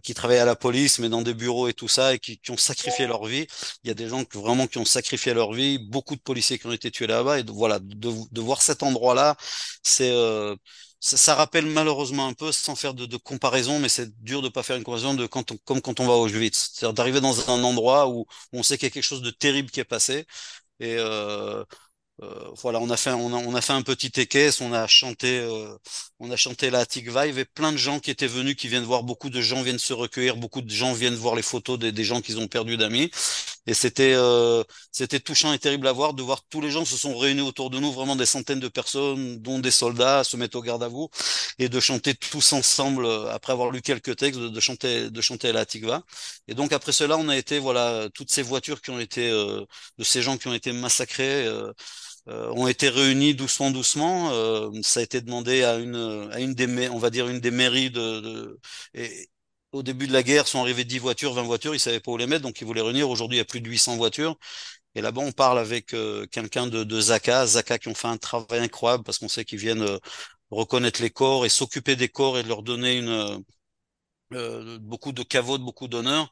qui 0.02 0.14
travaillaient 0.14 0.40
à 0.40 0.44
la 0.44 0.56
police, 0.56 0.98
mais 1.00 1.08
dans 1.08 1.22
des 1.22 1.34
bureaux 1.34 1.68
et 1.68 1.74
tout 1.74 1.88
ça, 1.88 2.14
et 2.14 2.18
qui, 2.18 2.38
ont 2.50 2.56
sacrifié 2.56 3.06
leur 3.06 3.24
vie. 3.26 3.46
Il 3.82 3.88
y 3.88 3.90
a 3.90 3.94
des 3.94 4.08
gens 4.08 4.24
qui, 4.24 4.38
vraiment 4.38 4.66
qui 4.68 4.78
ont 4.78 4.84
sacrifié 4.84 5.34
leur 5.34 5.52
vie, 5.52 5.78
beaucoup 5.78 6.14
de 6.16 6.20
policiers 6.20 6.58
qui 6.58 6.66
ont 6.66 6.72
été 6.72 6.90
tués 6.90 7.08
là-bas, 7.08 7.40
et 7.40 7.44
voilà, 7.48 7.78
de, 7.80 8.40
voir 8.40 8.62
cet 8.62 8.82
endroit-là, 8.82 9.36
c'est 9.82 10.12
ça, 11.04 11.34
rappelle 11.34 11.66
malheureusement 11.66 12.26
un 12.26 12.32
peu, 12.32 12.50
sans 12.52 12.74
faire 12.76 12.94
de, 12.94 13.16
comparaison, 13.18 13.78
mais 13.78 13.88
c'est 13.88 14.10
dur 14.22 14.42
de 14.42 14.48
pas 14.48 14.62
faire 14.62 14.76
une 14.76 14.84
comparaison 14.84 15.14
de 15.14 15.26
quand 15.26 15.52
on, 15.52 15.58
comme 15.58 15.80
quand 15.82 16.00
on 16.00 16.06
va 16.06 16.14
au 16.14 16.26
Auschwitz. 16.26 16.70
C'est-à-dire 16.72 16.94
d'arriver 16.94 17.20
dans 17.20 17.50
un 17.50 17.62
endroit 17.62 18.08
où 18.08 18.26
on 18.52 18.62
sait 18.62 18.78
qu'il 18.78 18.86
y 18.86 18.90
a 18.90 18.90
quelque 18.90 19.02
chose 19.04 19.22
de 19.22 19.30
terrible 19.30 19.70
qui 19.70 19.80
est 19.80 19.84
passé. 19.84 20.26
Et 20.80 20.96
euh, 20.98 21.64
euh, 22.22 22.48
voilà, 22.62 22.78
on 22.80 22.90
a 22.90 22.96
fait, 22.96 23.10
on 23.10 23.34
a, 23.34 23.36
on 23.38 23.54
a 23.56 23.60
fait 23.60 23.72
un 23.72 23.82
petit 23.82 24.12
équestre, 24.20 24.62
on 24.62 24.72
a 24.72 24.86
chanté, 24.86 25.40
euh, 25.40 25.76
on 26.20 26.30
a 26.30 26.36
chanté 26.36 26.70
la 26.70 26.86
Tikva. 26.86 27.26
Il 27.26 27.30
y 27.30 27.32
avait 27.32 27.44
plein 27.44 27.72
de 27.72 27.76
gens 27.76 27.98
qui 27.98 28.10
étaient 28.12 28.28
venus, 28.28 28.54
qui 28.54 28.68
viennent 28.68 28.84
voir. 28.84 29.02
Beaucoup 29.02 29.30
de 29.30 29.40
gens 29.40 29.62
viennent 29.62 29.80
se 29.80 29.92
recueillir, 29.92 30.36
beaucoup 30.36 30.62
de 30.62 30.70
gens 30.70 30.92
viennent 30.92 31.16
voir 31.16 31.34
les 31.34 31.42
photos 31.42 31.76
des, 31.76 31.90
des 31.90 32.04
gens 32.04 32.20
qu'ils 32.20 32.38
ont 32.38 32.46
perdus 32.46 32.76
d'amis. 32.76 33.10
Et 33.66 33.74
c'était, 33.74 34.12
euh, 34.14 34.62
c'était 34.92 35.18
touchant 35.18 35.52
et 35.52 35.58
terrible 35.58 35.88
à 35.88 35.92
voir, 35.92 36.14
de 36.14 36.22
voir 36.22 36.42
tous 36.50 36.60
les 36.60 36.70
gens 36.70 36.84
se 36.84 36.96
sont 36.96 37.16
réunis 37.18 37.40
autour 37.40 37.70
de 37.70 37.78
nous, 37.80 37.90
vraiment 37.92 38.14
des 38.14 38.26
centaines 38.26 38.60
de 38.60 38.68
personnes, 38.68 39.40
dont 39.40 39.58
des 39.58 39.70
soldats, 39.72 40.22
se 40.22 40.36
mettre 40.36 40.56
au 40.56 40.62
garde 40.62 40.82
à 40.84 40.88
vous 40.88 41.08
et 41.58 41.68
de 41.68 41.80
chanter 41.80 42.14
tous 42.14 42.52
ensemble 42.52 43.06
après 43.30 43.52
avoir 43.52 43.70
lu 43.70 43.82
quelques 43.82 44.16
textes, 44.16 44.38
de, 44.40 44.60
chanter, 44.60 45.10
de 45.10 45.20
chanter 45.20 45.52
la 45.52 45.66
Tikva. 45.66 46.02
Et 46.46 46.54
donc 46.54 46.72
après 46.72 46.92
cela, 46.92 47.16
on 47.18 47.28
a 47.28 47.36
été, 47.36 47.58
voilà, 47.58 48.08
toutes 48.14 48.30
ces 48.30 48.42
voitures 48.42 48.82
qui 48.82 48.90
ont 48.90 49.00
été, 49.00 49.30
de 49.30 50.04
ces 50.04 50.22
gens 50.22 50.36
qui 50.36 50.46
ont 50.48 50.54
été 50.54 50.72
massacrés. 50.72 51.48
Euh, 52.28 52.50
ont 52.52 52.66
été 52.68 52.88
réunis 52.88 53.34
doucement, 53.34 53.70
doucement. 53.70 54.30
Euh, 54.32 54.70
ça 54.82 55.00
a 55.00 55.02
été 55.02 55.20
demandé 55.20 55.62
à 55.62 55.76
une, 55.76 56.28
à 56.32 56.40
une 56.40 56.54
des, 56.54 56.88
on 56.88 56.98
va 56.98 57.10
dire 57.10 57.28
une 57.28 57.40
des 57.40 57.50
mairies 57.50 57.90
de, 57.90 58.20
de 58.20 58.60
et, 58.94 59.28
au 59.72 59.82
début 59.82 60.06
de 60.06 60.12
la 60.12 60.22
guerre, 60.22 60.46
sont 60.46 60.60
arrivées 60.60 60.84
10 60.84 60.98
voitures, 61.00 61.34
20 61.34 61.42
voitures, 61.42 61.74
ils 61.74 61.80
savaient 61.80 62.00
pas 62.00 62.12
où 62.12 62.16
les 62.16 62.26
mettre, 62.28 62.42
donc 62.42 62.60
ils 62.60 62.64
voulaient 62.66 62.80
réunir. 62.80 63.10
Aujourd'hui, 63.10 63.36
il 63.36 63.40
y 63.40 63.42
a 63.42 63.44
plus 63.44 63.60
de 63.60 63.68
800 63.68 63.96
voitures. 63.96 64.36
Et 64.94 65.02
là-bas, 65.02 65.22
on 65.22 65.32
parle 65.32 65.58
avec 65.58 65.94
euh, 65.94 66.26
quelqu'un 66.28 66.66
de, 66.68 66.84
de 66.84 67.00
Zaka, 67.00 67.46
Zaka 67.46 67.78
qui 67.78 67.88
ont 67.88 67.94
fait 67.94 68.08
un 68.08 68.16
travail 68.18 68.60
incroyable 68.60 69.04
parce 69.04 69.18
qu'on 69.18 69.28
sait 69.28 69.44
qu'ils 69.44 69.58
viennent 69.58 69.86
reconnaître 70.50 71.02
les 71.02 71.10
corps 71.10 71.46
et 71.46 71.48
s'occuper 71.50 71.96
des 71.96 72.08
corps 72.08 72.38
et 72.38 72.42
de 72.44 72.48
leur 72.48 72.62
donner 72.62 72.98
une, 72.98 73.42
euh, 74.32 74.78
beaucoup 74.80 75.12
de 75.12 75.22
caveaux, 75.22 75.58
beaucoup 75.58 75.88
d'honneur. 75.88 76.30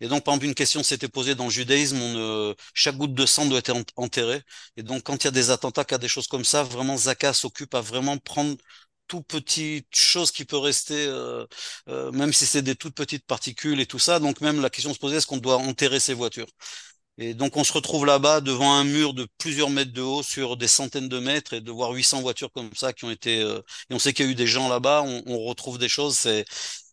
Et 0.00 0.08
donc, 0.08 0.24
par 0.24 0.34
exemple, 0.34 0.46
une 0.46 0.54
question 0.54 0.82
s'était 0.82 1.08
posée 1.08 1.34
dans 1.34 1.44
le 1.44 1.50
judaïsme, 1.50 1.96
on, 2.00 2.16
euh, 2.16 2.54
chaque 2.74 2.96
goutte 2.96 3.14
de 3.14 3.26
sang 3.26 3.46
doit 3.46 3.58
être 3.58 3.74
enterrée. 3.96 4.42
Et 4.76 4.82
donc, 4.82 5.02
quand 5.04 5.22
il 5.22 5.26
y 5.26 5.28
a 5.28 5.30
des 5.30 5.50
attentats, 5.50 5.84
qu'il 5.84 5.92
y 5.94 5.96
a 5.96 5.98
des 5.98 6.08
choses 6.08 6.26
comme 6.28 6.44
ça, 6.44 6.62
vraiment, 6.62 6.96
Zaka 6.96 7.32
s'occupe 7.32 7.74
à 7.74 7.80
vraiment 7.80 8.18
prendre 8.18 8.56
tout 9.06 9.22
petite 9.22 9.86
chose 9.94 10.30
qui 10.32 10.44
peut 10.44 10.56
rester, 10.56 11.06
euh, 11.06 11.46
euh, 11.88 12.10
même 12.12 12.32
si 12.32 12.46
c'est 12.46 12.62
des 12.62 12.74
toutes 12.74 12.94
petites 12.94 13.26
particules 13.26 13.80
et 13.80 13.86
tout 13.86 13.98
ça. 13.98 14.18
Donc, 14.20 14.40
même 14.40 14.60
la 14.60 14.70
question 14.70 14.94
se 14.94 14.98
posait, 14.98 15.16
est-ce 15.16 15.26
qu'on 15.26 15.36
doit 15.38 15.58
enterrer 15.58 16.00
ces 16.00 16.14
voitures? 16.14 16.48
Et 17.18 17.34
donc, 17.34 17.56
on 17.56 17.62
se 17.64 17.72
retrouve 17.72 18.06
là-bas 18.06 18.40
devant 18.40 18.72
un 18.74 18.82
mur 18.84 19.14
de 19.14 19.28
plusieurs 19.38 19.70
mètres 19.70 19.92
de 19.92 20.02
haut 20.02 20.22
sur 20.24 20.56
des 20.56 20.66
centaines 20.66 21.08
de 21.08 21.20
mètres 21.20 21.52
et 21.54 21.60
de 21.60 21.70
voir 21.70 21.92
800 21.92 22.20
voitures 22.22 22.50
comme 22.52 22.70
ça 22.74 22.92
qui 22.92 23.04
ont 23.04 23.10
été, 23.10 23.40
euh, 23.40 23.60
et 23.90 23.94
on 23.94 24.00
sait 24.00 24.12
qu'il 24.12 24.26
y 24.26 24.28
a 24.28 24.32
eu 24.32 24.34
des 24.34 24.48
gens 24.48 24.68
là-bas, 24.68 25.02
on, 25.06 25.22
on 25.26 25.38
retrouve 25.44 25.78
des 25.78 25.88
choses, 25.88 26.16
c'est, 26.18 26.44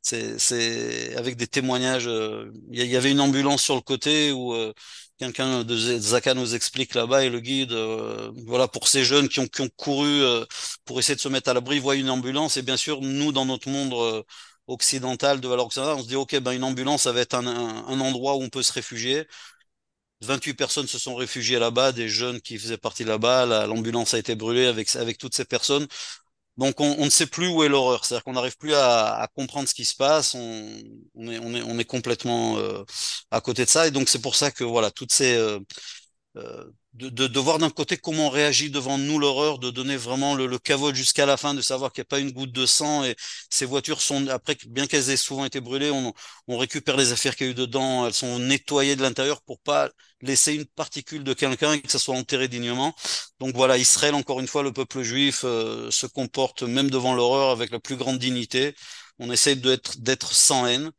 c'est, 0.01 1.15
avec 1.15 1.35
des 1.37 1.47
témoignages. 1.47 2.07
euh, 2.07 2.51
Il 2.71 2.85
y, 2.85 2.95
avait 2.95 3.11
une 3.11 3.21
ambulance 3.21 3.61
sur 3.63 3.75
le 3.75 3.81
côté 3.81 4.31
où 4.31 4.53
euh, 4.53 4.73
quelqu'un 5.17 5.63
de 5.63 5.77
Zaka 5.99 6.33
nous 6.33 6.55
explique 6.55 6.95
là-bas 6.95 7.23
et 7.23 7.29
le 7.29 7.39
guide, 7.39 7.71
euh, 7.71 8.31
voilà, 8.47 8.67
pour 8.67 8.87
ces 8.87 9.03
jeunes 9.05 9.29
qui 9.29 9.39
ont, 9.39 9.47
qui 9.47 9.61
ont 9.61 9.69
couru 9.77 10.07
euh, 10.23 10.45
pour 10.85 10.99
essayer 10.99 11.15
de 11.15 11.21
se 11.21 11.29
mettre 11.29 11.49
à 11.49 11.53
l'abri, 11.53 11.79
voient 11.79 11.95
une 11.95 12.09
ambulance 12.09 12.57
et 12.57 12.61
bien 12.63 12.77
sûr, 12.77 13.01
nous, 13.01 13.31
dans 13.31 13.45
notre 13.45 13.69
monde 13.69 13.93
euh, 13.93 14.23
occidental, 14.67 15.39
de 15.41 15.47
valeur 15.47 15.65
occidentale, 15.67 15.95
on 15.97 16.03
se 16.03 16.07
dit, 16.07 16.15
ok, 16.15 16.39
ben 16.39 16.51
une 16.53 16.63
ambulance, 16.63 17.03
ça 17.03 17.11
va 17.11 17.21
être 17.21 17.33
un, 17.35 17.45
un, 17.47 17.85
un 17.87 17.99
endroit 18.01 18.35
où 18.35 18.41
on 18.43 18.49
peut 18.49 18.63
se 18.63 18.73
réfugier. 18.73 19.25
28 20.21 20.53
personnes 20.55 20.87
se 20.87 20.99
sont 20.99 21.15
réfugiées 21.15 21.59
là-bas, 21.59 21.91
des 21.93 22.09
jeunes 22.09 22.41
qui 22.41 22.57
faisaient 22.59 22.77
partie 22.77 23.03
là-bas. 23.03 23.45
La- 23.45 23.67
L'ambulance 23.67 24.13
a 24.13 24.19
été 24.19 24.35
brûlée 24.35 24.65
avec, 24.67 24.95
avec 24.95 25.17
toutes 25.17 25.35
ces 25.35 25.45
personnes. 25.45 25.87
Donc 26.61 26.79
on, 26.79 27.05
ne 27.05 27.09
sait 27.09 27.25
plus 27.25 27.47
où 27.47 27.63
est 27.63 27.69
l'horreur, 27.69 28.05
c'est-à-dire 28.05 28.23
qu'on 28.23 28.33
n'arrive 28.33 28.55
plus 28.55 28.75
à, 28.75 29.27
comprendre 29.35 29.67
ce 29.67 29.73
qui 29.73 29.83
se 29.83 29.95
passe, 29.95 30.35
on, 30.35 30.69
on 31.15 31.79
est 31.79 31.85
complètement 31.85 32.59
euh, 32.59 32.83
à 33.31 33.41
côté 33.41 33.65
de 33.65 33.69
ça, 33.69 33.87
et 33.87 33.91
donc 33.91 34.09
c'est 34.09 34.21
pour 34.21 34.35
ça 34.35 34.51
que 34.51 34.63
voilà, 34.63 34.91
toutes 34.91 35.11
ces, 35.11 35.35
euh, 35.35 35.59
euh, 36.37 36.65
de, 36.93 37.09
de, 37.09 37.27
de 37.27 37.39
voir 37.39 37.57
d'un 37.59 37.69
côté 37.69 37.97
comment 37.97 38.27
on 38.27 38.29
réagit 38.29 38.69
devant 38.69 38.97
nous 38.97 39.17
l'horreur, 39.19 39.59
de 39.59 39.69
donner 39.71 39.95
vraiment 39.97 40.35
le, 40.35 40.45
le 40.47 40.59
caveau 40.59 40.93
jusqu'à 40.93 41.25
la 41.25 41.37
fin, 41.37 41.53
de 41.53 41.61
savoir 41.61 41.91
qu'il 41.93 42.01
n'y 42.01 42.05
a 42.07 42.09
pas 42.09 42.19
une 42.19 42.31
goutte 42.31 42.51
de 42.51 42.65
sang 42.65 43.03
et 43.05 43.15
ces 43.49 43.65
voitures 43.65 44.01
sont, 44.01 44.27
après, 44.27 44.57
bien 44.67 44.87
qu'elles 44.87 45.09
aient 45.09 45.17
souvent 45.17 45.45
été 45.45 45.61
brûlées, 45.61 45.89
on, 45.91 46.13
on 46.47 46.57
récupère 46.57 46.97
les 46.97 47.11
affaires 47.13 47.35
qu'il 47.35 47.47
y 47.47 47.49
a 47.49 47.51
eu 47.51 47.55
dedans, 47.55 48.05
elles 48.07 48.13
sont 48.13 48.39
nettoyées 48.39 48.95
de 48.95 49.01
l'intérieur 49.01 49.41
pour 49.41 49.59
pas 49.61 49.89
laisser 50.21 50.53
une 50.53 50.65
particule 50.65 51.23
de 51.23 51.33
quelqu'un 51.33 51.73
et 51.73 51.81
que 51.81 51.91
ça 51.91 51.97
soit 51.99 52.15
enterré 52.15 52.47
dignement. 52.47 52.93
Donc 53.39 53.55
voilà, 53.55 53.77
Israël, 53.77 54.13
encore 54.15 54.39
une 54.39 54.47
fois, 54.47 54.63
le 54.63 54.71
peuple 54.73 55.01
juif 55.01 55.41
euh, 55.45 55.89
se 55.91 56.05
comporte 56.07 56.63
même 56.63 56.89
devant 56.89 57.13
l'horreur 57.15 57.49
avec 57.51 57.71
la 57.71 57.79
plus 57.79 57.95
grande 57.95 58.19
dignité. 58.19 58.75
On 59.19 59.31
essaie 59.31 59.55
d'être 59.55 59.99
d'être 59.99 60.33
sans 60.33 60.65
haine. 60.67 60.91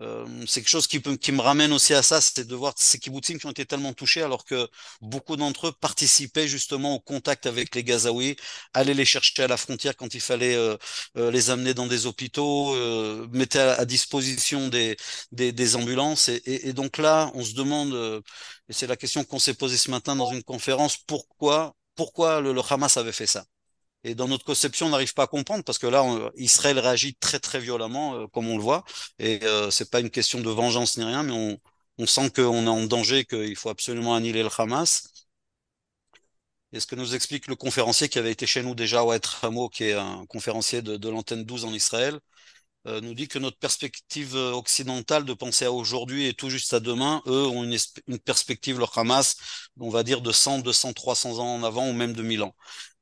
Euh, 0.00 0.26
c'est 0.46 0.60
quelque 0.60 0.70
chose 0.70 0.86
qui, 0.86 1.00
peut, 1.00 1.18
me 1.32 1.40
ramène 1.40 1.72
aussi 1.72 1.92
à 1.92 2.02
ça, 2.02 2.20
c'est 2.20 2.46
de 2.46 2.54
voir 2.54 2.72
ces 2.76 2.98
kibbutzim 2.98 3.38
qui 3.38 3.46
ont 3.46 3.50
été 3.50 3.66
tellement 3.66 3.92
touchés 3.92 4.22
alors 4.22 4.44
que 4.44 4.68
beaucoup 5.02 5.36
d'entre 5.36 5.68
eux 5.68 5.72
participaient 5.72 6.48
justement 6.48 6.94
au 6.94 7.00
contact 7.00 7.46
avec 7.46 7.74
les 7.74 7.84
Gazaouis, 7.84 8.36
allaient 8.72 8.94
les 8.94 9.04
chercher 9.04 9.42
à 9.42 9.48
la 9.48 9.56
frontière 9.56 9.96
quand 9.96 10.14
il 10.14 10.20
fallait 10.20 10.54
euh, 10.56 10.76
euh, 11.18 11.30
les 11.30 11.50
amener 11.50 11.74
dans 11.74 11.86
des 11.86 12.06
hôpitaux, 12.06 12.74
euh, 12.74 13.28
mettaient 13.32 13.58
à, 13.60 13.84
disposition 13.84 14.68
des, 14.68 14.96
ambulances. 15.76 16.28
Et, 16.28 16.72
donc 16.72 16.98
là, 16.98 17.30
on 17.34 17.44
se 17.44 17.54
demande, 17.54 18.22
et 18.68 18.72
c'est 18.72 18.86
la 18.86 18.96
question 18.96 19.24
qu'on 19.24 19.38
s'est 19.38 19.54
posée 19.54 19.76
ce 19.76 19.90
matin 19.90 20.16
dans 20.16 20.32
une 20.32 20.42
conférence, 20.42 20.96
pourquoi, 20.96 21.74
pourquoi 21.94 22.40
le 22.40 22.60
Hamas 22.70 22.96
avait 22.96 23.12
fait 23.12 23.26
ça? 23.26 23.44
Et 24.04 24.14
dans 24.14 24.28
notre 24.28 24.44
conception, 24.44 24.86
on 24.86 24.90
n'arrive 24.90 25.14
pas 25.14 25.24
à 25.24 25.26
comprendre 25.28 25.62
parce 25.64 25.78
que 25.78 25.86
là, 25.86 26.04
Israël 26.36 26.78
réagit 26.78 27.14
très 27.16 27.38
très 27.38 27.60
violemment, 27.60 28.16
euh, 28.16 28.26
comme 28.28 28.48
on 28.48 28.56
le 28.56 28.62
voit. 28.62 28.84
Et 29.18 29.40
euh, 29.44 29.70
c'est 29.70 29.90
pas 29.90 30.00
une 30.00 30.10
question 30.10 30.40
de 30.40 30.50
vengeance 30.50 30.96
ni 30.98 31.04
rien, 31.04 31.22
mais 31.22 31.32
on, 31.32 31.58
on 31.98 32.06
sent 32.06 32.30
qu'on 32.30 32.64
est 32.66 32.68
en 32.68 32.84
danger, 32.86 33.24
qu'il 33.24 33.56
faut 33.56 33.68
absolument 33.70 34.14
annihiler 34.14 34.42
le 34.42 34.50
Hamas. 34.58 35.04
Et 36.72 36.80
ce 36.80 36.86
que 36.86 36.94
nous 36.96 37.14
explique 37.14 37.48
le 37.48 37.56
conférencier 37.56 38.08
qui 38.08 38.18
avait 38.18 38.32
été 38.32 38.46
chez 38.46 38.62
nous 38.62 38.74
déjà, 38.74 39.04
Oued 39.04 39.24
Ramo, 39.26 39.68
qui 39.68 39.84
est 39.84 39.92
un 39.92 40.24
conférencier 40.26 40.80
de, 40.82 40.96
de 40.96 41.08
l'antenne 41.10 41.44
12 41.44 41.64
en 41.66 41.72
Israël, 41.74 42.18
euh, 42.88 43.00
nous 43.00 43.14
dit 43.14 43.28
que 43.28 43.38
notre 43.38 43.58
perspective 43.58 44.36
euh, 44.36 44.52
occidentale 44.52 45.24
de 45.24 45.34
penser 45.34 45.66
à 45.66 45.72
aujourd'hui 45.72 46.26
et 46.26 46.34
tout 46.34 46.50
juste 46.50 46.74
à 46.74 46.80
demain, 46.80 47.22
eux 47.26 47.46
ont 47.46 47.64
une, 47.64 47.76
une 48.08 48.18
perspective, 48.20 48.78
le 48.80 48.86
Hamas, 48.96 49.36
on 49.80 49.90
va 49.90 50.02
dire 50.04 50.22
de 50.22 50.32
100, 50.32 50.60
200, 50.60 50.92
300 50.94 51.38
ans 51.40 51.56
en 51.56 51.64
avant 51.64 51.88
ou 51.88 51.92
même 51.94 52.14
de 52.14 52.22
1000 52.22 52.42
ans. 52.42 52.54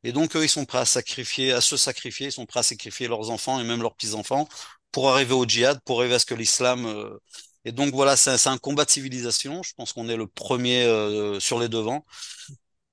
Et 0.05 0.13
donc, 0.13 0.35
eux, 0.37 0.45
ils 0.45 0.49
sont 0.49 0.65
prêts 0.65 0.79
à 0.79 0.85
sacrifier, 0.87 1.53
à 1.53 1.61
se 1.61 1.77
sacrifier, 1.77 2.29
ils 2.29 2.33
sont 2.33 2.47
prêts 2.47 2.61
à 2.61 2.63
sacrifier 2.63 3.09
leurs 3.09 3.31
enfants 3.31 3.61
et 3.61 3.65
même 3.65 3.83
leurs 3.83 3.95
petits-enfants 3.95 4.49
pour 4.93 5.11
arriver 5.11 5.35
au 5.35 5.45
djihad, 5.47 5.81
pour 5.85 6.01
arriver 6.01 6.15
à 6.15 6.19
ce 6.19 6.27
que 6.27 6.35
l'islam... 6.35 6.87
Euh... 6.87 7.19
Et 7.67 7.73
donc, 7.73 7.93
voilà, 7.93 8.17
c'est 8.17 8.47
un 8.49 8.57
combat 8.59 8.87
de 8.87 8.91
civilisation. 8.91 9.63
Je 9.63 9.75
pense 9.77 9.93
qu'on 9.93 10.09
est 10.09 10.17
le 10.17 10.27
premier 10.27 10.85
euh, 10.85 11.39
sur 11.41 11.61
les 11.61 11.69
devants. 11.69 12.07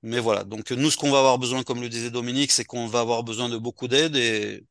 Mais 0.02 0.20
voilà, 0.20 0.44
donc 0.44 0.70
nous, 0.70 0.90
ce 0.90 0.96
qu'on 0.96 1.10
va 1.10 1.18
avoir 1.18 1.38
besoin, 1.38 1.64
comme 1.64 1.80
le 1.80 1.88
disait 1.88 2.10
Dominique, 2.10 2.52
c'est 2.52 2.64
qu'on 2.64 2.86
va 2.86 3.00
avoir 3.00 3.24
besoin 3.24 3.48
de 3.48 3.58
beaucoup 3.58 3.88
d'aide. 3.88 4.14
Et 4.16 4.64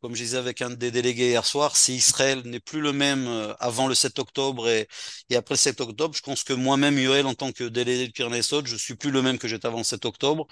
comme 0.00 0.14
je 0.16 0.22
disais 0.24 0.38
avec 0.38 0.62
un 0.62 0.70
des 0.70 0.90
délégués 0.90 1.30
hier 1.30 1.46
soir, 1.46 1.76
si 1.76 1.96
Israël 1.96 2.42
n'est 2.46 2.60
plus 2.60 2.80
le 2.80 2.92
même 2.92 3.28
euh, 3.28 3.54
avant 3.60 3.88
le 3.88 3.94
7 3.94 4.18
octobre 4.18 4.68
et, 4.68 4.88
et 5.30 5.36
après 5.36 5.54
le 5.54 5.58
7 5.58 5.80
octobre, 5.80 6.14
je 6.16 6.22
pense 6.22 6.44
que 6.44 6.52
moi-même, 6.54 6.98
Yoel, 6.98 7.26
en 7.26 7.34
tant 7.34 7.52
que 7.52 7.64
délégué 7.64 8.08
de 8.08 8.12
Pyrénées-Sud, 8.12 8.66
je 8.66 8.76
suis 8.76 8.96
plus 8.96 9.10
le 9.12 9.22
même 9.22 9.38
que 9.38 9.48
j'étais 9.48 9.66
avant 9.66 9.78
le 9.78 9.84
7 9.84 10.04
octobre. 10.06 10.46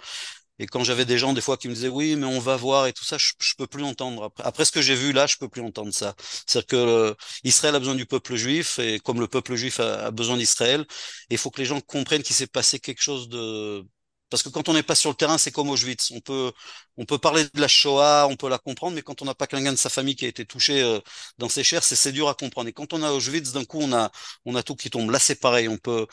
Et 0.58 0.66
quand 0.66 0.84
j'avais 0.84 1.04
des 1.04 1.18
gens 1.18 1.32
des 1.32 1.40
fois 1.40 1.56
qui 1.56 1.68
me 1.68 1.74
disaient 1.74 1.88
oui, 1.88 2.16
mais 2.16 2.26
on 2.26 2.40
va 2.40 2.56
voir 2.56 2.86
et 2.86 2.92
tout 2.92 3.04
ça, 3.04 3.16
je, 3.18 3.32
je 3.40 3.54
peux 3.56 3.66
plus 3.66 3.84
entendre. 3.84 4.32
Après, 4.38 4.64
ce 4.64 4.72
que 4.72 4.82
j'ai 4.82 4.94
vu 4.94 5.12
là, 5.12 5.26
je 5.26 5.36
peux 5.36 5.48
plus 5.48 5.62
entendre 5.62 5.92
ça. 5.92 6.14
C'est-à-dire 6.46 6.66
que 6.66 6.76
euh, 6.76 7.14
Israël 7.44 7.74
a 7.74 7.78
besoin 7.78 7.94
du 7.94 8.06
peuple 8.06 8.36
juif 8.36 8.78
et 8.78 8.98
comme 9.00 9.20
le 9.20 9.28
peuple 9.28 9.54
juif 9.54 9.80
a, 9.80 10.10
besoin 10.10 10.36
d'Israël, 10.36 10.84
il 11.30 11.38
faut 11.38 11.50
que 11.50 11.58
les 11.60 11.64
gens 11.66 11.80
comprennent 11.80 12.22
qu'il 12.22 12.36
s'est 12.36 12.46
passé 12.46 12.78
quelque 12.80 13.02
chose 13.02 13.28
de 13.28 13.84
parce 14.30 14.42
que 14.42 14.50
quand 14.50 14.68
on 14.68 14.74
n'est 14.74 14.82
pas 14.82 14.94
sur 14.94 15.08
le 15.10 15.16
terrain, 15.16 15.38
c'est 15.38 15.50
comme 15.52 15.70
Auschwitz. 15.70 16.10
On 16.10 16.20
peut, 16.20 16.52
on 16.98 17.06
peut 17.06 17.16
parler 17.18 17.44
de 17.44 17.60
la 17.60 17.68
Shoah, 17.68 18.26
on 18.28 18.36
peut 18.36 18.48
la 18.50 18.58
comprendre, 18.58 18.94
mais 18.94 19.02
quand 19.02 19.22
on 19.22 19.24
n'a 19.24 19.34
pas 19.34 19.46
quelqu'un 19.46 19.72
de 19.72 19.78
sa 19.78 19.88
famille 19.88 20.16
qui 20.16 20.26
a 20.26 20.28
été 20.28 20.44
touché 20.44 20.82
euh, 20.82 21.00
dans 21.38 21.48
ses 21.48 21.64
chairs, 21.64 21.82
c'est, 21.82 21.96
c'est 21.96 22.12
dur 22.12 22.28
à 22.28 22.34
comprendre. 22.34 22.68
Et 22.68 22.72
quand 22.74 22.92
on 22.92 23.02
a 23.02 23.10
Auschwitz, 23.12 23.52
d'un 23.52 23.64
coup, 23.64 23.78
on 23.80 23.92
a, 23.92 24.10
on 24.44 24.54
a 24.54 24.62
tout 24.62 24.76
qui 24.76 24.90
tombe. 24.90 25.10
Là, 25.10 25.18
c'est 25.18 25.36
pareil. 25.40 25.68
On 25.68 25.78
peut, 25.78 26.06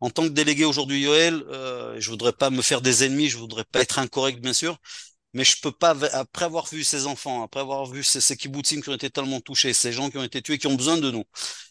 en 0.00 0.10
tant 0.10 0.22
que 0.24 0.28
délégué 0.28 0.64
aujourd'hui, 0.64 1.02
Yoel, 1.02 1.42
euh, 1.50 1.96
je 2.00 2.10
voudrais 2.10 2.32
pas 2.32 2.50
me 2.50 2.62
faire 2.62 2.80
des 2.82 3.04
ennemis, 3.04 3.28
je 3.28 3.38
voudrais 3.38 3.64
pas 3.64 3.80
être 3.80 3.98
incorrect, 3.98 4.40
bien 4.40 4.52
sûr, 4.52 4.78
mais 5.34 5.44
je 5.44 5.60
peux 5.60 5.72
pas, 5.72 5.96
après 6.14 6.44
avoir 6.46 6.66
vu 6.66 6.84
ces 6.84 7.06
enfants, 7.06 7.42
après 7.44 7.60
avoir 7.60 7.86
vu 7.86 8.02
ces, 8.02 8.20
ces 8.20 8.36
qui 8.36 8.48
ont 8.48 8.94
été 8.94 9.10
tellement 9.10 9.40
touchés, 9.40 9.72
ces 9.72 9.92
gens 9.92 10.10
qui 10.10 10.18
ont 10.18 10.24
été 10.24 10.42
tués, 10.42 10.58
qui 10.58 10.66
ont 10.66 10.74
besoin 10.74 10.98
de 10.98 11.10
nous, 11.10 11.24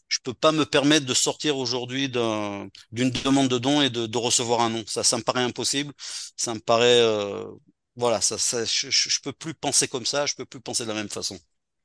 je 0.07 0.19
peux 0.23 0.33
pas 0.33 0.51
me 0.51 0.65
permettre 0.65 1.05
de 1.05 1.13
sortir 1.13 1.57
aujourd'hui 1.57 2.09
d'un, 2.09 2.67
d'une 2.91 3.11
demande 3.11 3.47
de 3.49 3.57
don 3.57 3.81
et 3.81 3.89
de, 3.89 4.17
recevoir 4.17 4.61
un 4.61 4.69
nom. 4.69 4.83
Ça, 4.87 5.03
ça 5.03 5.17
me 5.17 5.23
paraît 5.23 5.43
impossible. 5.43 5.93
Ça 6.37 6.53
me 6.53 6.59
paraît, 6.59 6.99
euh, 6.99 7.45
voilà, 7.95 8.21
ça, 8.21 8.37
ça, 8.37 8.65
je, 8.65 8.89
je 8.89 9.19
peux 9.21 9.33
plus 9.33 9.53
penser 9.53 9.87
comme 9.87 10.05
ça, 10.05 10.25
je 10.25 10.35
peux 10.35 10.45
plus 10.45 10.61
penser 10.61 10.83
de 10.83 10.89
la 10.89 10.95
même 10.95 11.09
façon. 11.09 11.39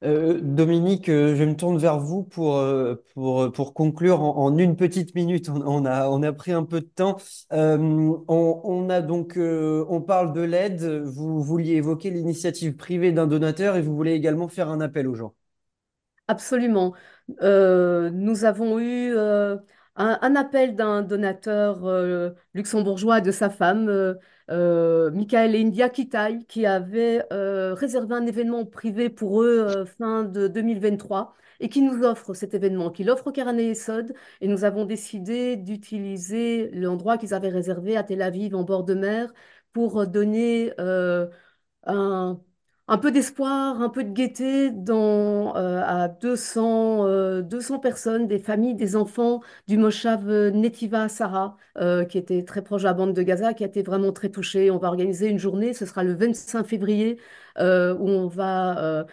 Euh, 0.05 0.39
Dominique, 0.43 1.09
euh, 1.09 1.35
je 1.35 1.45
me 1.45 1.57
tourne 1.57 1.79
vers 1.79 1.99
vous 1.99 2.25
pour, 2.25 2.57
euh, 2.59 3.03
pour, 3.15 3.51
pour 3.53 3.73
conclure 3.73 4.21
en, 4.21 4.57
une 4.59 4.77
petite 4.77 5.15
minute. 5.15 5.49
On, 5.49 5.87
a, 5.87 6.09
on 6.09 6.23
a 6.23 6.33
pris 6.33 6.53
un 6.53 6.65
peu 6.65 6.81
de 6.81 6.87
temps. 6.87 7.17
On, 7.51 8.89
a 8.91 9.01
donc, 9.01 9.39
on 9.39 10.01
parle 10.03 10.35
de 10.35 10.43
l'aide. 10.43 10.83
Vous 10.83 11.43
vouliez 11.43 11.77
évoquer 11.77 12.11
l'initiative 12.11 12.77
privée 12.77 13.13
d'un 13.13 13.27
donateur 13.27 13.77
et 13.77 13.83
vous 13.83 13.97
voulez 13.97 14.13
également 14.13 14.49
faire 14.49 14.69
un 14.69 14.81
appel 14.81 15.09
aux 15.09 15.15
gens. 15.15 15.35
Absolument. 16.29 16.93
Nous 17.41 18.45
avons 18.45 18.79
eu 18.79 19.17
un, 19.17 19.59
un 19.97 20.37
appel 20.37 20.77
d'un 20.77 21.01
donateur 21.03 22.37
luxembourgeois 22.53 23.23
de 23.23 23.31
sa 23.31 23.49
femme, 23.49 24.17
euh, 24.51 25.11
Michael 25.11 25.55
et 25.55 25.61
India 25.63 25.89
Kitai, 25.89 26.45
qui 26.49 26.67
avait 26.67 27.25
euh, 27.33 27.75
réservé 27.75 28.15
un 28.15 28.27
événement 28.27 28.65
privé 28.67 29.09
pour 29.11 29.43
eux 29.43 29.61
euh, 29.61 29.87
fin 29.87 30.25
de 30.25 30.49
2023 30.49 31.35
et 31.61 31.69
qui 31.69 31.83
nous 31.83 32.03
offre 32.05 32.35
cet 32.35 32.53
événement, 32.55 32.91
qui 32.91 33.05
l'offre 33.05 33.29
au 33.29 33.33
Keren 33.33 33.59
Yesod. 33.59 34.15
Et 34.41 34.49
nous 34.49 34.65
avons 34.65 34.85
décidé 34.85 35.57
d'utiliser 35.57 36.71
l'endroit 36.73 37.17
qu'ils 37.19 37.33
avaient 37.35 37.49
réservé 37.49 37.97
à 37.97 38.03
Tel 38.03 38.23
Aviv 38.23 38.55
en 38.55 38.65
bord 38.65 38.85
de 38.85 38.95
mer 38.95 39.33
pour 39.73 40.07
donner 40.07 40.73
un, 41.87 42.41
un 42.87 42.99
peu 42.99 43.11
d'espoir, 43.11 43.81
un 43.81 43.89
peu 43.89 44.05
de 44.05 44.11
gaieté 44.13 44.71
dans, 44.71 45.57
euh, 45.57 45.83
à 45.85 46.09
200, 46.09 47.07
euh, 47.07 47.41
200 47.43 47.79
personnes, 47.79 48.27
des 48.27 48.39
familles, 48.39 48.75
des 48.75 48.95
enfants 48.97 49.41
du 49.69 49.79
Moshav 49.79 50.29
euh, 50.29 50.51
Netiva 50.51 51.09
Sarah, 51.09 51.57
qui 52.09 52.19
était 52.19 52.45
très 52.45 52.63
proche 52.63 52.83
de 52.83 52.87
la 52.87 52.95
bande 52.95 53.15
de 53.15 53.23
Gaza, 53.23 53.55
qui 53.55 53.65
a 53.65 53.67
été 53.67 53.83
vraiment 53.83 54.13
très 54.13 54.29
touchée. 54.29 54.71
On 54.71 54.79
va 54.79 54.89
organiser 54.89 55.29
une 55.29 55.39
journée, 55.39 55.73
ce 55.75 55.87
sera 55.87 56.05
le 56.05 56.15
25 56.15 56.65
février, 56.67 57.19
euh, 57.59 57.95
où 57.95 58.09
on 58.09 58.27
va 58.27 58.79
euh, 58.79 59.05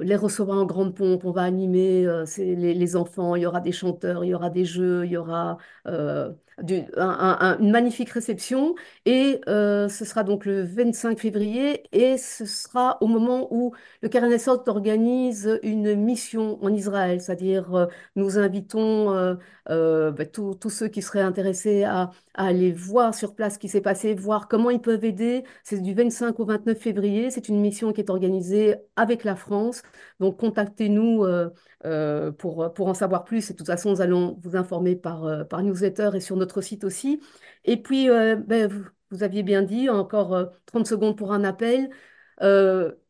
les 0.00 0.16
recevoir 0.16 0.58
en 0.58 0.64
grande 0.64 0.94
pompe, 0.94 1.24
on 1.24 1.32
va 1.32 1.42
animer 1.42 2.06
euh, 2.06 2.24
les, 2.38 2.96
enfants, 2.96 3.36
il 3.36 3.42
y 3.42 3.46
aura 3.46 3.60
des 3.60 3.72
chanteurs, 3.72 4.24
il 4.24 4.28
y 4.28 4.34
aura 4.34 4.48
des 4.50 4.64
jeux, 4.64 5.04
il 5.04 5.12
y 5.12 5.16
aura 5.16 5.58
une 5.86 7.70
magnifique 7.70 8.10
réception. 8.10 8.74
Et 9.06 9.40
ce 9.46 10.04
sera 10.04 10.24
donc 10.24 10.46
le 10.46 10.62
25 10.62 11.18
février 11.18 11.82
et 11.92 12.16
ce 12.18 12.46
sera 12.46 12.98
au 13.02 13.06
moment 13.06 13.48
où 13.50 13.72
le 14.02 14.08
Keren 14.08 14.34
organise 14.66 15.58
une 15.62 15.94
mission 15.94 16.62
en 16.62 16.72
Israël, 16.72 17.20
c'est-à-dire 17.20 17.88
nous 18.16 18.38
invitons 18.38 19.36
bah, 19.66 20.26
tous 20.32 20.54
tous 20.54 20.70
ceux 20.70 20.88
qui 20.88 21.02
seraient 21.02 21.20
intéressés 21.20 21.84
à, 21.84 22.10
à 22.34 22.46
aller 22.46 22.72
voir 22.72 23.14
sur 23.14 23.34
place 23.34 23.54
ce 23.54 23.58
qui 23.58 23.68
s'est 23.68 23.80
passé, 23.80 24.14
voir 24.14 24.48
comment 24.48 24.70
ils 24.70 24.80
peuvent 24.80 25.04
aider. 25.04 25.44
C'est 25.64 25.80
du 25.82 25.94
25 25.94 26.38
au 26.40 26.44
29 26.44 26.78
février. 26.78 27.30
C'est 27.30 27.48
une 27.48 27.60
mission 27.60 27.89
qui 27.92 28.00
est 28.00 28.10
organisée 28.10 28.76
avec 28.96 29.24
la 29.24 29.36
France. 29.36 29.82
Donc 30.20 30.38
contactez-nous 30.38 31.24
euh, 31.24 31.50
euh, 31.86 32.32
pour, 32.32 32.72
pour 32.74 32.88
en 32.88 32.94
savoir 32.94 33.24
plus. 33.24 33.50
Et 33.50 33.52
de 33.54 33.58
toute 33.58 33.66
façon, 33.66 33.90
nous 33.90 34.00
allons 34.00 34.38
vous 34.42 34.56
informer 34.56 34.96
par, 34.96 35.24
euh, 35.24 35.44
par 35.44 35.62
newsletter 35.62 36.10
et 36.14 36.20
sur 36.20 36.36
notre 36.36 36.60
site 36.60 36.84
aussi. 36.84 37.20
Et 37.64 37.76
puis, 37.82 38.08
ben, 38.08 38.68
vous, 38.68 38.84
vous 39.10 39.22
aviez 39.22 39.42
bien 39.42 39.62
dit, 39.62 39.88
encore 39.88 40.34
euh, 40.34 40.46
30 40.66 40.86
secondes 40.86 41.16
pour 41.16 41.32
un 41.32 41.44
appel. 41.44 41.90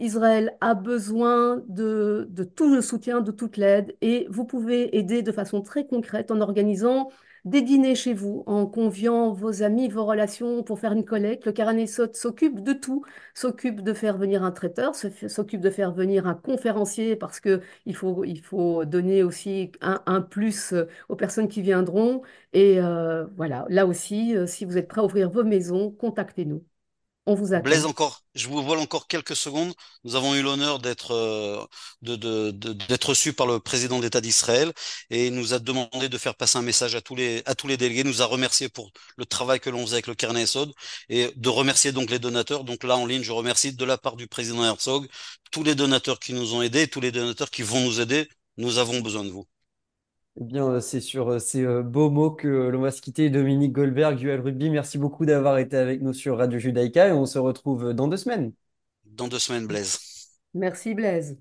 Israël 0.01 0.57
a 0.61 0.75
besoin 0.75 1.63
de, 1.69 2.27
de 2.31 2.43
tout 2.43 2.75
le 2.75 2.81
soutien, 2.81 3.21
de 3.21 3.31
toute 3.31 3.57
l'aide, 3.57 3.97
et 4.01 4.27
vous 4.29 4.45
pouvez 4.45 4.97
aider 4.97 5.23
de 5.23 5.31
façon 5.31 5.63
très 5.63 5.87
concrète 5.87 6.33
en 6.33 6.41
organisant 6.41 7.11
des 7.45 7.63
dîners 7.63 7.95
chez 7.95 8.15
vous, 8.15 8.43
en 8.47 8.67
conviant 8.67 9.33
vos 9.33 9.63
amis, 9.63 9.89
vos 9.89 10.05
relations 10.05 10.63
pour 10.63 10.79
faire 10.79 10.93
une 10.93 11.05
collecte. 11.05 11.47
Le 11.47 11.53
Karanesot 11.53 12.13
s'occupe 12.15 12.61
de 12.63 12.73
tout, 12.73 13.05
s'occupe 13.35 13.83
de 13.83 13.93
faire 13.95 14.19
venir 14.19 14.43
un 14.45 14.51
traiteur, 14.53 14.95
s'occupe 14.95 15.61
de 15.61 15.71
faire 15.71 15.93
venir 15.93 16.27
un 16.27 16.35
conférencier 16.35 17.17
parce 17.17 17.41
que 17.41 17.61
il 17.87 17.95
faut, 17.97 18.25
il 18.25 18.41
faut 18.43 18.85
donner 18.85 19.23
aussi 19.23 19.73
un, 19.81 20.03
un 20.07 20.21
plus 20.23 20.73
euh, 20.73 20.87
aux 21.09 21.17
personnes 21.17 21.49
qui 21.49 21.63
viendront. 21.63 22.23
Et 22.53 22.81
euh, 22.81 23.27
voilà, 23.37 23.65
là 23.69 23.87
aussi, 23.87 24.37
euh, 24.37 24.47
si 24.47 24.65
vous 24.65 24.77
êtes 24.79 24.89
prêt 24.89 25.01
à 25.01 25.05
ouvrir 25.05 25.31
vos 25.31 25.45
maisons, 25.45 25.91
contactez-nous. 25.93 26.65
On 27.27 27.35
vous 27.35 27.85
encore, 27.85 28.23
je 28.35 28.49
vous 28.49 28.63
vole 28.63 28.79
encore 28.79 29.07
quelques 29.07 29.37
secondes. 29.37 29.75
Nous 30.05 30.17
avons 30.17 30.35
eu 30.35 30.43
l'honneur 30.43 30.79
d'être 30.79 31.13
euh, 31.13 31.65
de, 32.03 32.17
de- 32.17 32.51
reçus 33.07 33.33
par 33.35 33.47
le 33.47 33.61
président 33.61 34.01
d'État 34.01 34.21
d'Israël 34.23 34.73
et 35.11 35.27
il 35.27 35.35
nous 35.35 35.53
a 35.53 35.59
demandé 35.59 36.09
de 36.09 36.19
faire 36.19 36.35
passer 36.35 36.57
un 36.59 36.63
message 36.63 36.95
à 36.95 37.03
tous 37.03 37.15
les 37.15 37.43
à 37.47 37.55
tous 37.55 37.67
les 37.69 37.77
délégués. 37.77 38.05
Nous 38.05 38.23
a 38.23 38.27
remercié 38.27 38.69
pour 38.71 38.91
le 39.19 39.27
travail 39.27 39.61
que 39.61 39.69
l'on 39.71 39.83
faisait 39.85 39.97
avec 39.97 40.07
le 40.07 40.15
Keren 40.15 40.37
Esod 40.39 40.73
et 41.11 41.31
de 41.37 41.49
remercier 41.51 41.93
donc 41.93 42.11
les 42.11 42.19
donateurs. 42.19 42.65
Donc 42.65 42.85
là 42.85 42.97
en 42.97 43.05
ligne, 43.07 43.23
je 43.23 43.33
remercie 43.33 43.75
de 43.75 43.85
la 43.85 43.99
part 43.99 44.17
du 44.17 44.27
président 44.27 44.65
Herzog 44.65 45.07
tous 45.51 45.63
les 45.63 45.75
donateurs 45.75 46.19
qui 46.21 46.33
nous 46.33 46.55
ont 46.55 46.63
aidés, 46.63 46.89
tous 46.89 47.01
les 47.01 47.13
donateurs 47.13 47.51
qui 47.51 47.63
vont 47.63 47.81
nous 47.81 48.01
aider. 48.01 48.29
Nous 48.57 48.79
avons 48.79 49.01
besoin 49.01 49.25
de 49.25 49.31
vous. 49.31 49.47
Eh 50.41 50.45
bien, 50.45 50.67
euh, 50.69 50.81
c'est 50.81 51.01
sur 51.01 51.29
euh, 51.29 51.39
ces 51.39 51.63
euh, 51.65 51.83
beaux 51.83 52.11
mots 52.11 52.31
que 52.31 52.49
l'on 52.49 52.81
va 52.81 52.91
se 52.91 53.01
quitter. 53.03 53.29
Dominique 53.31 53.73
Goldberg, 53.73 54.21
UL 54.23 54.41
Rugby, 54.41 54.71
merci 54.71 54.97
beaucoup 54.99 55.27
d'avoir 55.27 55.59
été 55.59 55.77
avec 55.77 56.01
nous 56.03 56.13
sur 56.15 56.39
Radio 56.39 56.59
Judaïka 56.59 57.09
et 57.09 57.13
on 57.13 57.27
se 57.27 57.39
retrouve 57.39 57.93
dans 57.93 58.09
deux 58.09 58.17
semaines. 58.17 58.53
Dans 59.05 59.29
deux 59.29 59.39
semaines, 59.39 59.67
Blaise. 59.67 59.99
Merci 60.55 60.95
Blaise. 60.95 61.29